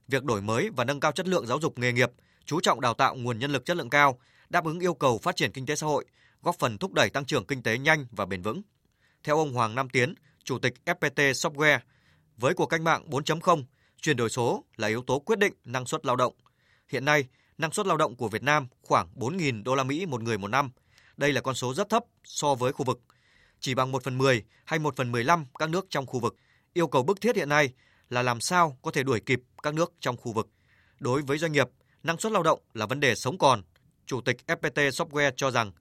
Việc 0.09 0.25
đổi 0.25 0.43
mới 0.43 0.71
và 0.77 0.85
nâng 0.85 1.01
cao 1.01 1.13
chất 1.13 1.29
lượng 1.29 1.47
giáo 1.47 1.61
dục 1.61 1.79
nghề 1.79 1.93
nghiệp, 1.93 2.11
chú 2.45 2.61
trọng 2.61 2.81
đào 2.81 2.95
tạo 2.95 3.15
nguồn 3.15 3.39
nhân 3.39 3.53
lực 3.53 3.65
chất 3.65 3.77
lượng 3.77 3.91
cao, 3.91 4.19
đáp 4.49 4.65
ứng 4.65 4.81
yêu 4.81 4.95
cầu 4.95 5.19
phát 5.19 5.37
triển 5.37 5.53
kinh 5.53 5.67
tế 5.67 5.77
xã 5.77 5.87
hội, 5.87 6.05
góp 6.43 6.59
phần 6.59 6.79
thúc 6.79 6.93
đẩy 6.93 7.11
tăng 7.11 7.25
trưởng 7.25 7.47
kinh 7.47 7.63
tế 7.63 7.79
nhanh 7.79 8.07
và 8.11 8.27
bền 8.27 8.43
vững. 8.43 8.63
Theo 9.25 9.39
ông 9.39 9.53
Hoàng 9.53 9.75
Nam 9.75 9.89
Tiến, 9.89 10.15
Chủ 10.45 10.59
tịch 10.59 10.75
FPT 10.85 11.33
Software, 11.33 11.79
với 12.37 12.55
cuộc 12.55 12.67
cách 12.67 12.81
mạng 12.81 13.11
4.0, 13.11 13.65
chuyển 14.03 14.17
đổi 14.17 14.31
số 14.31 14.65
là 14.77 14.89
yếu 14.89 15.03
tố 15.03 15.19
quyết 15.19 15.39
định 15.39 15.53
năng 15.65 15.87
suất 15.87 16.07
lao 16.07 16.17
động. 16.17 16.35
Hiện 16.89 17.05
nay, 17.05 17.25
năng 17.59 17.73
suất 17.73 17.87
lao 17.87 17.97
động 17.97 18.17
của 18.17 18.29
Việt 18.29 18.43
Nam 18.43 18.69
khoảng 18.83 19.09
4.000 19.15 19.63
đô 19.63 19.75
la 19.75 19.85
Mỹ 19.85 20.07
một 20.07 20.23
người 20.23 20.39
một 20.39 20.49
năm. 20.49 20.71
Đây 21.17 21.33
là 21.33 21.41
con 21.41 21.55
số 21.55 21.75
rất 21.75 21.89
thấp 21.89 22.05
so 22.25 22.55
với 22.55 22.73
khu 22.73 22.85
vực. 22.85 23.01
Chỉ 23.61 23.75
bằng 23.75 23.93
1 23.93 24.03
phần 24.03 24.19
10 24.19 24.45
hay 24.65 24.79
1 24.79 24.97
phần 24.97 25.13
15 25.13 25.45
các 25.59 25.71
nước 25.71 25.87
trong 25.91 26.07
khu 26.07 26.21
vực. 26.21 26.37
Yêu 26.73 26.87
cầu 26.87 27.03
bức 27.03 27.21
thiết 27.21 27.37
hiện 27.37 27.49
nay 27.49 27.73
là 28.11 28.23
làm 28.23 28.41
sao 28.41 28.79
có 28.83 28.91
thể 28.91 29.03
đuổi 29.03 29.21
kịp 29.21 29.41
các 29.63 29.75
nước 29.75 29.93
trong 30.01 30.17
khu 30.17 30.33
vực. 30.33 30.49
Đối 30.99 31.23
với 31.23 31.39
doanh 31.39 31.53
nghiệp, 31.53 31.69
năng 32.03 32.19
suất 32.19 32.33
lao 32.33 32.43
động 32.43 32.61
là 32.75 32.87
vấn 32.87 33.01
đề 33.01 33.15
sống 33.15 33.39
còn. 33.39 33.63
Chủ 34.07 34.21
tịch 34.21 34.37
FPT 34.47 34.91
Software 34.91 35.33
cho 35.37 35.51
rằng 35.51 35.73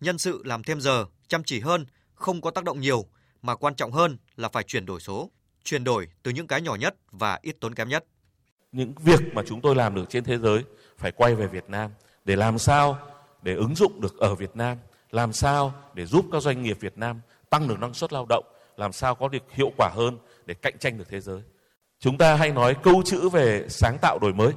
nhân 0.00 0.18
sự 0.18 0.42
làm 0.44 0.62
thêm 0.62 0.80
giờ, 0.80 1.06
chăm 1.28 1.44
chỉ 1.44 1.60
hơn 1.60 1.86
không 2.18 2.40
có 2.40 2.50
tác 2.50 2.64
động 2.64 2.80
nhiều 2.80 3.04
mà 3.42 3.54
quan 3.54 3.74
trọng 3.74 3.92
hơn 3.92 4.18
là 4.36 4.48
phải 4.48 4.62
chuyển 4.64 4.86
đổi 4.86 5.00
số, 5.00 5.30
chuyển 5.64 5.84
đổi 5.84 6.08
từ 6.22 6.30
những 6.30 6.46
cái 6.46 6.62
nhỏ 6.62 6.74
nhất 6.74 6.94
và 7.10 7.38
ít 7.42 7.56
tốn 7.60 7.74
kém 7.74 7.88
nhất. 7.88 8.04
Những 8.72 8.92
việc 8.98 9.20
mà 9.34 9.42
chúng 9.46 9.60
tôi 9.60 9.74
làm 9.74 9.94
được 9.94 10.10
trên 10.10 10.24
thế 10.24 10.38
giới 10.38 10.62
phải 10.98 11.12
quay 11.12 11.34
về 11.34 11.46
Việt 11.46 11.64
Nam 11.68 11.90
để 12.24 12.36
làm 12.36 12.58
sao 12.58 12.98
để 13.42 13.54
ứng 13.54 13.74
dụng 13.74 14.00
được 14.00 14.18
ở 14.18 14.34
Việt 14.34 14.56
Nam, 14.56 14.78
làm 15.10 15.32
sao 15.32 15.74
để 15.94 16.06
giúp 16.06 16.26
các 16.32 16.42
doanh 16.42 16.62
nghiệp 16.62 16.80
Việt 16.80 16.98
Nam 16.98 17.20
tăng 17.50 17.68
được 17.68 17.80
năng 17.80 17.94
suất 17.94 18.12
lao 18.12 18.26
động, 18.28 18.44
làm 18.76 18.92
sao 18.92 19.14
có 19.14 19.28
được 19.28 19.42
hiệu 19.50 19.72
quả 19.76 19.90
hơn 19.94 20.18
để 20.46 20.54
cạnh 20.54 20.78
tranh 20.78 20.98
được 20.98 21.08
thế 21.08 21.20
giới. 21.20 21.40
Chúng 22.00 22.18
ta 22.18 22.36
hay 22.36 22.52
nói 22.52 22.76
câu 22.82 23.02
chữ 23.04 23.28
về 23.28 23.66
sáng 23.68 23.98
tạo 24.02 24.18
đổi 24.18 24.32
mới 24.32 24.52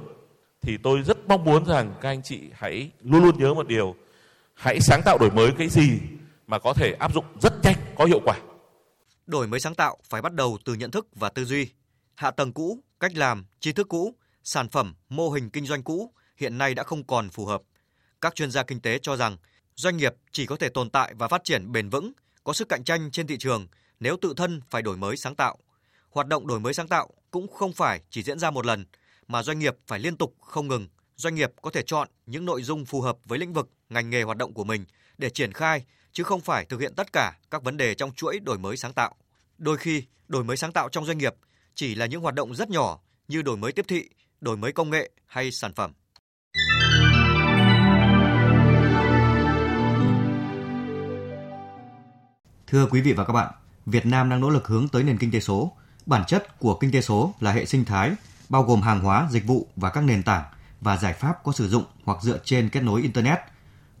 thì 0.62 0.76
tôi 0.76 1.02
rất 1.02 1.18
mong 1.28 1.44
muốn 1.44 1.64
rằng 1.64 1.94
các 2.00 2.08
anh 2.08 2.22
chị 2.22 2.40
hãy 2.52 2.90
luôn 3.02 3.24
luôn 3.24 3.38
nhớ 3.38 3.54
một 3.54 3.68
điều, 3.68 3.94
hãy 4.54 4.80
sáng 4.80 5.02
tạo 5.04 5.18
đổi 5.18 5.30
mới 5.30 5.50
cái 5.58 5.68
gì 5.68 5.98
mà 6.52 6.58
có 6.58 6.74
thể 6.74 6.92
áp 6.92 7.14
dụng 7.14 7.24
rất 7.42 7.52
nhanh, 7.62 7.74
có 7.96 8.04
hiệu 8.04 8.20
quả. 8.24 8.38
Đổi 9.26 9.46
mới 9.46 9.60
sáng 9.60 9.74
tạo 9.74 9.98
phải 10.08 10.22
bắt 10.22 10.32
đầu 10.32 10.58
từ 10.64 10.74
nhận 10.74 10.90
thức 10.90 11.06
và 11.14 11.28
tư 11.28 11.44
duy. 11.44 11.70
Hạ 12.14 12.30
tầng 12.30 12.52
cũ, 12.52 12.78
cách 13.00 13.16
làm, 13.16 13.44
tri 13.60 13.72
thức 13.72 13.88
cũ, 13.88 14.14
sản 14.44 14.68
phẩm, 14.68 14.94
mô 15.08 15.30
hình 15.30 15.50
kinh 15.50 15.66
doanh 15.66 15.82
cũ 15.82 16.12
hiện 16.36 16.58
nay 16.58 16.74
đã 16.74 16.82
không 16.82 17.04
còn 17.04 17.30
phù 17.30 17.46
hợp. 17.46 17.62
Các 18.20 18.34
chuyên 18.34 18.50
gia 18.50 18.62
kinh 18.62 18.80
tế 18.80 18.98
cho 18.98 19.16
rằng 19.16 19.36
doanh 19.74 19.96
nghiệp 19.96 20.14
chỉ 20.32 20.46
có 20.46 20.56
thể 20.56 20.68
tồn 20.68 20.90
tại 20.90 21.14
và 21.14 21.28
phát 21.28 21.44
triển 21.44 21.72
bền 21.72 21.88
vững, 21.88 22.12
có 22.44 22.52
sức 22.52 22.68
cạnh 22.68 22.84
tranh 22.84 23.10
trên 23.10 23.26
thị 23.26 23.36
trường 23.38 23.66
nếu 24.00 24.16
tự 24.22 24.34
thân 24.36 24.60
phải 24.70 24.82
đổi 24.82 24.96
mới 24.96 25.16
sáng 25.16 25.34
tạo. 25.34 25.58
Hoạt 26.10 26.26
động 26.26 26.46
đổi 26.46 26.60
mới 26.60 26.74
sáng 26.74 26.88
tạo 26.88 27.10
cũng 27.30 27.48
không 27.48 27.72
phải 27.72 28.00
chỉ 28.10 28.22
diễn 28.22 28.38
ra 28.38 28.50
một 28.50 28.66
lần 28.66 28.84
mà 29.28 29.42
doanh 29.42 29.58
nghiệp 29.58 29.76
phải 29.86 29.98
liên 29.98 30.16
tục 30.16 30.34
không 30.40 30.68
ngừng. 30.68 30.88
Doanh 31.16 31.34
nghiệp 31.34 31.52
có 31.62 31.70
thể 31.70 31.82
chọn 31.82 32.08
những 32.26 32.44
nội 32.44 32.62
dung 32.62 32.84
phù 32.84 33.00
hợp 33.00 33.16
với 33.24 33.38
lĩnh 33.38 33.52
vực, 33.52 33.68
ngành 33.88 34.10
nghề 34.10 34.22
hoạt 34.22 34.36
động 34.36 34.54
của 34.54 34.64
mình 34.64 34.84
để 35.18 35.30
triển 35.30 35.52
khai 35.52 35.84
chứ 36.12 36.24
không 36.24 36.40
phải 36.40 36.64
thực 36.64 36.80
hiện 36.80 36.94
tất 36.94 37.12
cả 37.12 37.32
các 37.50 37.62
vấn 37.62 37.76
đề 37.76 37.94
trong 37.94 38.12
chuỗi 38.12 38.40
đổi 38.40 38.58
mới 38.58 38.76
sáng 38.76 38.92
tạo. 38.92 39.14
Đôi 39.58 39.76
khi, 39.76 40.04
đổi 40.28 40.44
mới 40.44 40.56
sáng 40.56 40.72
tạo 40.72 40.88
trong 40.88 41.06
doanh 41.06 41.18
nghiệp 41.18 41.34
chỉ 41.74 41.94
là 41.94 42.06
những 42.06 42.20
hoạt 42.20 42.34
động 42.34 42.54
rất 42.54 42.70
nhỏ 42.70 42.98
như 43.28 43.42
đổi 43.42 43.56
mới 43.56 43.72
tiếp 43.72 43.84
thị, 43.88 44.08
đổi 44.40 44.56
mới 44.56 44.72
công 44.72 44.90
nghệ 44.90 45.10
hay 45.26 45.50
sản 45.50 45.72
phẩm. 45.74 45.92
Thưa 52.66 52.86
quý 52.86 53.00
vị 53.00 53.12
và 53.12 53.24
các 53.24 53.32
bạn, 53.32 53.52
Việt 53.86 54.06
Nam 54.06 54.28
đang 54.28 54.40
nỗ 54.40 54.50
lực 54.50 54.66
hướng 54.66 54.88
tới 54.88 55.02
nền 55.02 55.18
kinh 55.18 55.30
tế 55.30 55.40
số. 55.40 55.76
Bản 56.06 56.24
chất 56.26 56.58
của 56.58 56.78
kinh 56.80 56.92
tế 56.92 57.00
số 57.00 57.34
là 57.40 57.52
hệ 57.52 57.66
sinh 57.66 57.84
thái, 57.84 58.12
bao 58.48 58.62
gồm 58.62 58.82
hàng 58.82 59.00
hóa, 59.00 59.28
dịch 59.30 59.46
vụ 59.46 59.68
và 59.76 59.90
các 59.90 60.04
nền 60.04 60.22
tảng 60.22 60.44
và 60.80 60.96
giải 60.96 61.12
pháp 61.12 61.44
có 61.44 61.52
sử 61.52 61.68
dụng 61.68 61.84
hoặc 62.04 62.22
dựa 62.22 62.38
trên 62.44 62.68
kết 62.68 62.80
nối 62.80 63.02
Internet, 63.02 63.38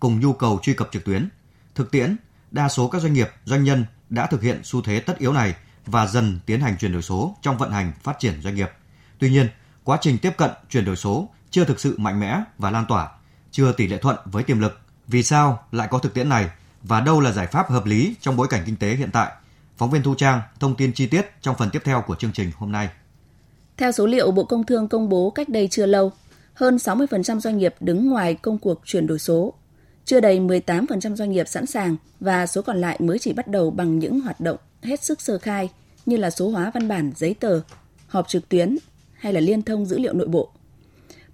cùng 0.00 0.20
nhu 0.20 0.32
cầu 0.32 0.58
truy 0.62 0.74
cập 0.74 0.88
trực 0.92 1.04
tuyến. 1.04 1.28
Thực 1.74 1.90
tiễn, 1.90 2.16
đa 2.50 2.68
số 2.68 2.88
các 2.88 3.02
doanh 3.02 3.12
nghiệp, 3.12 3.28
doanh 3.44 3.64
nhân 3.64 3.84
đã 4.10 4.26
thực 4.26 4.42
hiện 4.42 4.60
xu 4.64 4.82
thế 4.82 5.00
tất 5.00 5.18
yếu 5.18 5.32
này 5.32 5.54
và 5.86 6.06
dần 6.06 6.40
tiến 6.46 6.60
hành 6.60 6.76
chuyển 6.78 6.92
đổi 6.92 7.02
số 7.02 7.36
trong 7.42 7.58
vận 7.58 7.70
hành 7.70 7.92
phát 8.02 8.18
triển 8.18 8.42
doanh 8.42 8.54
nghiệp. 8.54 8.70
Tuy 9.18 9.30
nhiên, 9.30 9.48
quá 9.84 9.98
trình 10.00 10.18
tiếp 10.18 10.32
cận 10.36 10.50
chuyển 10.70 10.84
đổi 10.84 10.96
số 10.96 11.28
chưa 11.50 11.64
thực 11.64 11.80
sự 11.80 11.98
mạnh 11.98 12.20
mẽ 12.20 12.40
và 12.58 12.70
lan 12.70 12.84
tỏa, 12.88 13.10
chưa 13.50 13.72
tỷ 13.72 13.86
lệ 13.86 13.98
thuận 13.98 14.16
với 14.24 14.42
tiềm 14.42 14.60
lực. 14.60 14.80
Vì 15.06 15.22
sao 15.22 15.64
lại 15.72 15.88
có 15.90 15.98
thực 15.98 16.14
tiễn 16.14 16.28
này 16.28 16.50
và 16.82 17.00
đâu 17.00 17.20
là 17.20 17.32
giải 17.32 17.46
pháp 17.46 17.70
hợp 17.70 17.86
lý 17.86 18.14
trong 18.20 18.36
bối 18.36 18.46
cảnh 18.50 18.62
kinh 18.66 18.76
tế 18.76 18.94
hiện 18.94 19.10
tại? 19.12 19.32
Phóng 19.76 19.90
viên 19.90 20.02
Thu 20.02 20.14
Trang 20.14 20.40
thông 20.60 20.76
tin 20.76 20.92
chi 20.92 21.06
tiết 21.06 21.30
trong 21.40 21.56
phần 21.58 21.70
tiếp 21.70 21.82
theo 21.84 22.02
của 22.06 22.14
chương 22.14 22.32
trình 22.32 22.50
hôm 22.56 22.72
nay. 22.72 22.88
Theo 23.76 23.92
số 23.92 24.06
liệu 24.06 24.30
Bộ 24.30 24.44
Công 24.44 24.66
Thương 24.66 24.88
công 24.88 25.08
bố 25.08 25.30
cách 25.30 25.48
đây 25.48 25.68
chưa 25.70 25.86
lâu, 25.86 26.12
hơn 26.54 26.76
60% 26.76 27.40
doanh 27.40 27.58
nghiệp 27.58 27.74
đứng 27.80 28.08
ngoài 28.08 28.34
công 28.34 28.58
cuộc 28.58 28.80
chuyển 28.84 29.06
đổi 29.06 29.18
số. 29.18 29.54
Chưa 30.04 30.20
đầy 30.20 30.40
18% 30.40 31.16
doanh 31.16 31.30
nghiệp 31.30 31.48
sẵn 31.48 31.66
sàng 31.66 31.96
và 32.20 32.46
số 32.46 32.62
còn 32.62 32.80
lại 32.80 32.96
mới 33.00 33.18
chỉ 33.18 33.32
bắt 33.32 33.48
đầu 33.48 33.70
bằng 33.70 33.98
những 33.98 34.20
hoạt 34.20 34.40
động 34.40 34.56
hết 34.82 35.02
sức 35.02 35.20
sơ 35.20 35.38
khai 35.38 35.70
như 36.06 36.16
là 36.16 36.30
số 36.30 36.48
hóa 36.48 36.70
văn 36.74 36.88
bản, 36.88 37.12
giấy 37.16 37.34
tờ, 37.34 37.60
họp 38.06 38.28
trực 38.28 38.48
tuyến 38.48 38.76
hay 39.12 39.32
là 39.32 39.40
liên 39.40 39.62
thông 39.62 39.86
dữ 39.86 39.98
liệu 39.98 40.12
nội 40.12 40.28
bộ. 40.28 40.50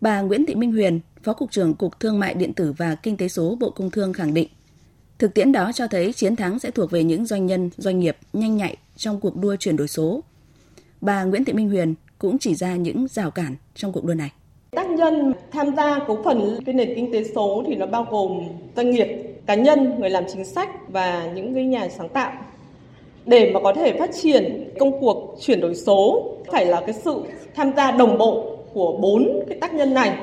Bà 0.01 0.21
Nguyễn 0.21 0.47
Thị 0.47 0.55
Minh 0.55 0.73
Huyền, 0.73 1.01
Phó 1.23 1.33
Cục 1.33 1.51
trưởng 1.51 1.75
Cục 1.75 2.01
Thương 2.01 2.19
mại 2.19 2.35
Điện 2.35 2.53
tử 2.53 2.73
và 2.73 2.95
Kinh 2.95 3.17
tế 3.17 3.29
số 3.29 3.57
Bộ 3.61 3.71
Công 3.71 3.91
Thương 3.91 4.13
khẳng 4.13 4.35
định, 4.35 4.49
thực 5.19 5.35
tiễn 5.35 5.53
đó 5.53 5.73
cho 5.75 5.87
thấy 5.87 6.13
chiến 6.13 6.37
thắng 6.37 6.59
sẽ 6.59 6.71
thuộc 6.71 6.91
về 6.91 7.05
những 7.05 7.27
doanh 7.27 7.47
nhân, 7.47 7.71
doanh 7.77 8.01
nghiệp 8.01 8.17
nhanh 8.33 8.57
nhạy 8.57 8.77
trong 8.97 9.21
cuộc 9.21 9.37
đua 9.37 9.57
chuyển 9.57 9.77
đổi 9.77 9.89
số. 9.89 10.25
Bà 11.01 11.25
Nguyễn 11.25 11.45
Thị 11.45 11.53
Minh 11.53 11.69
Huyền 11.69 11.95
cũng 12.19 12.39
chỉ 12.39 12.55
ra 12.55 12.77
những 12.77 13.09
rào 13.09 13.31
cản 13.31 13.57
trong 13.75 13.93
cuộc 13.93 14.05
đua 14.05 14.15
này. 14.15 14.33
Tác 14.71 14.91
nhân 14.91 15.33
tham 15.51 15.77
gia 15.77 15.99
cấu 15.99 16.19
phần 16.25 16.59
cái 16.67 16.75
nền 16.75 16.95
kinh 16.95 17.13
tế 17.13 17.25
số 17.35 17.63
thì 17.67 17.75
nó 17.75 17.87
bao 17.87 18.07
gồm 18.11 18.41
doanh 18.77 18.91
nghiệp, 18.91 19.09
cá 19.47 19.55
nhân, 19.55 19.95
người 20.01 20.11
làm 20.11 20.25
chính 20.33 20.45
sách 20.45 20.69
và 20.89 21.31
những 21.35 21.55
cái 21.55 21.65
nhà 21.65 21.89
sáng 21.89 22.09
tạo. 22.09 22.33
Để 23.27 23.51
mà 23.51 23.61
có 23.61 23.73
thể 23.73 23.93
phát 23.99 24.11
triển 24.23 24.71
công 24.79 25.01
cuộc 25.01 25.37
chuyển 25.41 25.61
đổi 25.61 25.75
số 25.75 26.29
phải 26.53 26.67
là 26.67 26.81
cái 26.81 26.93
sự 26.93 27.23
tham 27.55 27.73
gia 27.77 27.91
đồng 27.91 28.19
bộ 28.19 28.57
của 28.75 28.93
bốn 28.93 29.41
cái 29.49 29.59
tác 29.61 29.75
nhân 29.75 29.95
này. 29.95 30.19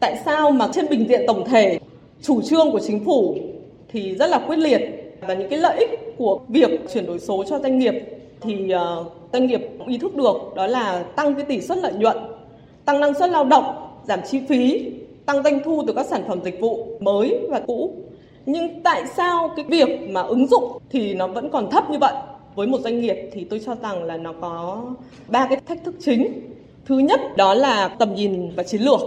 Tại 0.00 0.18
sao 0.24 0.50
mà 0.50 0.68
trên 0.72 0.88
bình 0.88 1.08
diện 1.08 1.24
tổng 1.26 1.44
thể 1.44 1.78
chủ 2.22 2.42
trương 2.42 2.72
của 2.72 2.80
chính 2.80 3.04
phủ 3.04 3.36
thì 3.88 4.14
rất 4.14 4.30
là 4.30 4.38
quyết 4.38 4.58
liệt 4.58 4.80
và 5.20 5.34
những 5.34 5.48
cái 5.48 5.58
lợi 5.58 5.78
ích 5.78 6.14
của 6.16 6.40
việc 6.48 6.70
chuyển 6.94 7.06
đổi 7.06 7.18
số 7.18 7.44
cho 7.44 7.58
doanh 7.58 7.78
nghiệp 7.78 7.94
thì 8.40 8.70
ờ, 8.70 9.04
doanh 9.32 9.46
nghiệp 9.46 9.60
cũng 9.78 9.88
ý 9.88 9.98
thức 9.98 10.16
được 10.16 10.36
đó 10.56 10.66
là 10.66 11.02
tăng 11.16 11.34
cái 11.34 11.44
tỷ 11.44 11.60
suất 11.60 11.78
lợi 11.78 11.92
nhuận, 11.92 12.16
tăng 12.90 13.00
năng 13.00 13.14
suất 13.14 13.30
lao 13.30 13.44
động, 13.44 13.64
giảm 14.08 14.20
chi 14.30 14.40
phí, 14.48 14.92
tăng 15.26 15.42
doanh 15.42 15.60
thu 15.64 15.84
từ 15.86 15.92
các 15.92 16.06
sản 16.06 16.22
phẩm 16.28 16.40
dịch 16.44 16.60
vụ 16.60 16.86
mới 17.00 17.46
và 17.50 17.60
cũ. 17.66 17.94
Nhưng 18.46 18.82
tại 18.82 19.06
sao 19.16 19.52
cái 19.56 19.64
việc 19.68 19.88
mà 20.08 20.22
ứng 20.22 20.46
dụng 20.46 20.78
thì 20.90 21.14
nó 21.14 21.26
vẫn 21.26 21.50
còn 21.50 21.70
thấp 21.70 21.90
như 21.90 21.98
vậy? 21.98 22.14
Với 22.54 22.66
một 22.66 22.80
doanh 22.80 23.00
nghiệp 23.00 23.30
thì 23.32 23.44
tôi 23.44 23.60
cho 23.66 23.74
rằng 23.82 24.04
là 24.04 24.16
nó 24.16 24.32
có 24.40 24.84
ba 25.28 25.46
cái 25.46 25.60
thách 25.66 25.84
thức 25.84 25.94
chính. 26.00 26.40
Thứ 26.84 26.98
nhất 26.98 27.20
đó 27.36 27.54
là 27.54 27.88
tầm 27.88 28.14
nhìn 28.14 28.50
và 28.56 28.62
chiến 28.62 28.82
lược. 28.82 29.00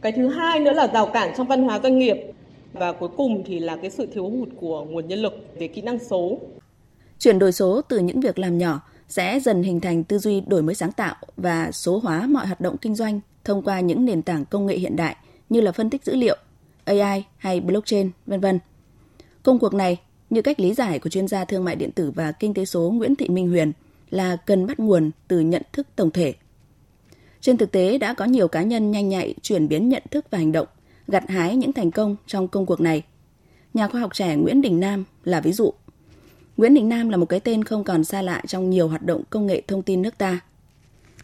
Cái 0.00 0.12
thứ 0.12 0.28
hai 0.28 0.60
nữa 0.60 0.72
là 0.72 0.86
rào 0.86 1.06
cản 1.06 1.32
trong 1.36 1.46
văn 1.46 1.62
hóa 1.62 1.80
doanh 1.82 1.98
nghiệp 1.98 2.16
và 2.72 2.92
cuối 2.92 3.08
cùng 3.16 3.42
thì 3.46 3.58
là 3.58 3.76
cái 3.76 3.90
sự 3.90 4.06
thiếu 4.14 4.30
hụt 4.30 4.48
của 4.60 4.84
nguồn 4.84 5.08
nhân 5.08 5.18
lực 5.18 5.46
về 5.58 5.68
kỹ 5.68 5.80
năng 5.80 5.98
số. 5.98 6.38
Chuyển 7.18 7.38
đổi 7.38 7.52
số 7.52 7.80
từ 7.88 7.98
những 7.98 8.20
việc 8.20 8.38
làm 8.38 8.58
nhỏ 8.58 8.80
sẽ 9.08 9.40
dần 9.40 9.62
hình 9.62 9.80
thành 9.80 10.04
tư 10.04 10.18
duy 10.18 10.40
đổi 10.40 10.62
mới 10.62 10.74
sáng 10.74 10.92
tạo 10.92 11.16
và 11.36 11.72
số 11.72 11.98
hóa 11.98 12.26
mọi 12.26 12.46
hoạt 12.46 12.60
động 12.60 12.76
kinh 12.76 12.94
doanh 12.94 13.20
thông 13.44 13.62
qua 13.62 13.80
những 13.80 14.04
nền 14.04 14.22
tảng 14.22 14.44
công 14.44 14.66
nghệ 14.66 14.78
hiện 14.78 14.96
đại 14.96 15.16
như 15.48 15.60
là 15.60 15.72
phân 15.72 15.90
tích 15.90 16.04
dữ 16.04 16.16
liệu, 16.16 16.36
AI 16.84 17.24
hay 17.36 17.60
blockchain, 17.60 18.10
vân 18.26 18.40
vân. 18.40 18.58
Công 19.42 19.58
cuộc 19.58 19.74
này, 19.74 19.96
như 20.30 20.42
cách 20.42 20.60
lý 20.60 20.74
giải 20.74 20.98
của 20.98 21.10
chuyên 21.10 21.28
gia 21.28 21.44
thương 21.44 21.64
mại 21.64 21.76
điện 21.76 21.92
tử 21.92 22.10
và 22.10 22.32
kinh 22.32 22.54
tế 22.54 22.64
số 22.64 22.90
Nguyễn 22.90 23.16
Thị 23.16 23.28
Minh 23.28 23.48
Huyền, 23.48 23.72
là 24.10 24.36
cần 24.36 24.66
bắt 24.66 24.80
nguồn 24.80 25.10
từ 25.28 25.40
nhận 25.40 25.62
thức 25.72 25.86
tổng 25.96 26.10
thể. 26.10 26.34
Trên 27.40 27.56
thực 27.56 27.72
tế 27.72 27.98
đã 27.98 28.14
có 28.14 28.24
nhiều 28.24 28.48
cá 28.48 28.62
nhân 28.62 28.90
nhanh 28.90 29.08
nhạy 29.08 29.34
chuyển 29.42 29.68
biến 29.68 29.88
nhận 29.88 30.02
thức 30.10 30.26
và 30.30 30.38
hành 30.38 30.52
động, 30.52 30.68
gặt 31.08 31.24
hái 31.28 31.56
những 31.56 31.72
thành 31.72 31.90
công 31.90 32.16
trong 32.26 32.48
công 32.48 32.66
cuộc 32.66 32.80
này. 32.80 33.02
Nhà 33.74 33.88
khoa 33.88 34.00
học 34.00 34.14
trẻ 34.14 34.36
Nguyễn 34.36 34.62
Đình 34.62 34.80
Nam 34.80 35.04
là 35.24 35.40
ví 35.40 35.52
dụ. 35.52 35.72
Nguyễn 36.58 36.74
Đình 36.74 36.88
Nam 36.88 37.08
là 37.08 37.16
một 37.16 37.26
cái 37.26 37.40
tên 37.40 37.64
không 37.64 37.84
còn 37.84 38.04
xa 38.04 38.22
lạ 38.22 38.42
trong 38.46 38.70
nhiều 38.70 38.88
hoạt 38.88 39.02
động 39.02 39.22
công 39.30 39.46
nghệ 39.46 39.62
thông 39.66 39.82
tin 39.82 40.02
nước 40.02 40.18
ta. 40.18 40.40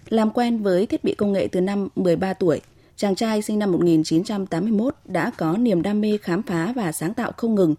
Làm 0.09 0.31
quen 0.31 0.63
với 0.63 0.87
thiết 0.87 1.05
bị 1.05 1.15
công 1.15 1.33
nghệ 1.33 1.49
từ 1.53 1.61
năm 1.61 1.89
13 1.97 2.33
tuổi, 2.33 2.61
chàng 2.97 3.15
trai 3.15 3.43
sinh 3.43 3.59
năm 3.59 3.73
1981 3.73 4.97
đã 5.05 5.31
có 5.37 5.57
niềm 5.57 5.83
đam 5.83 6.01
mê 6.01 6.19
khám 6.23 6.43
phá 6.43 6.73
và 6.77 6.93
sáng 6.93 7.15
tạo 7.15 7.33
không 7.37 7.55
ngừng, 7.55 7.75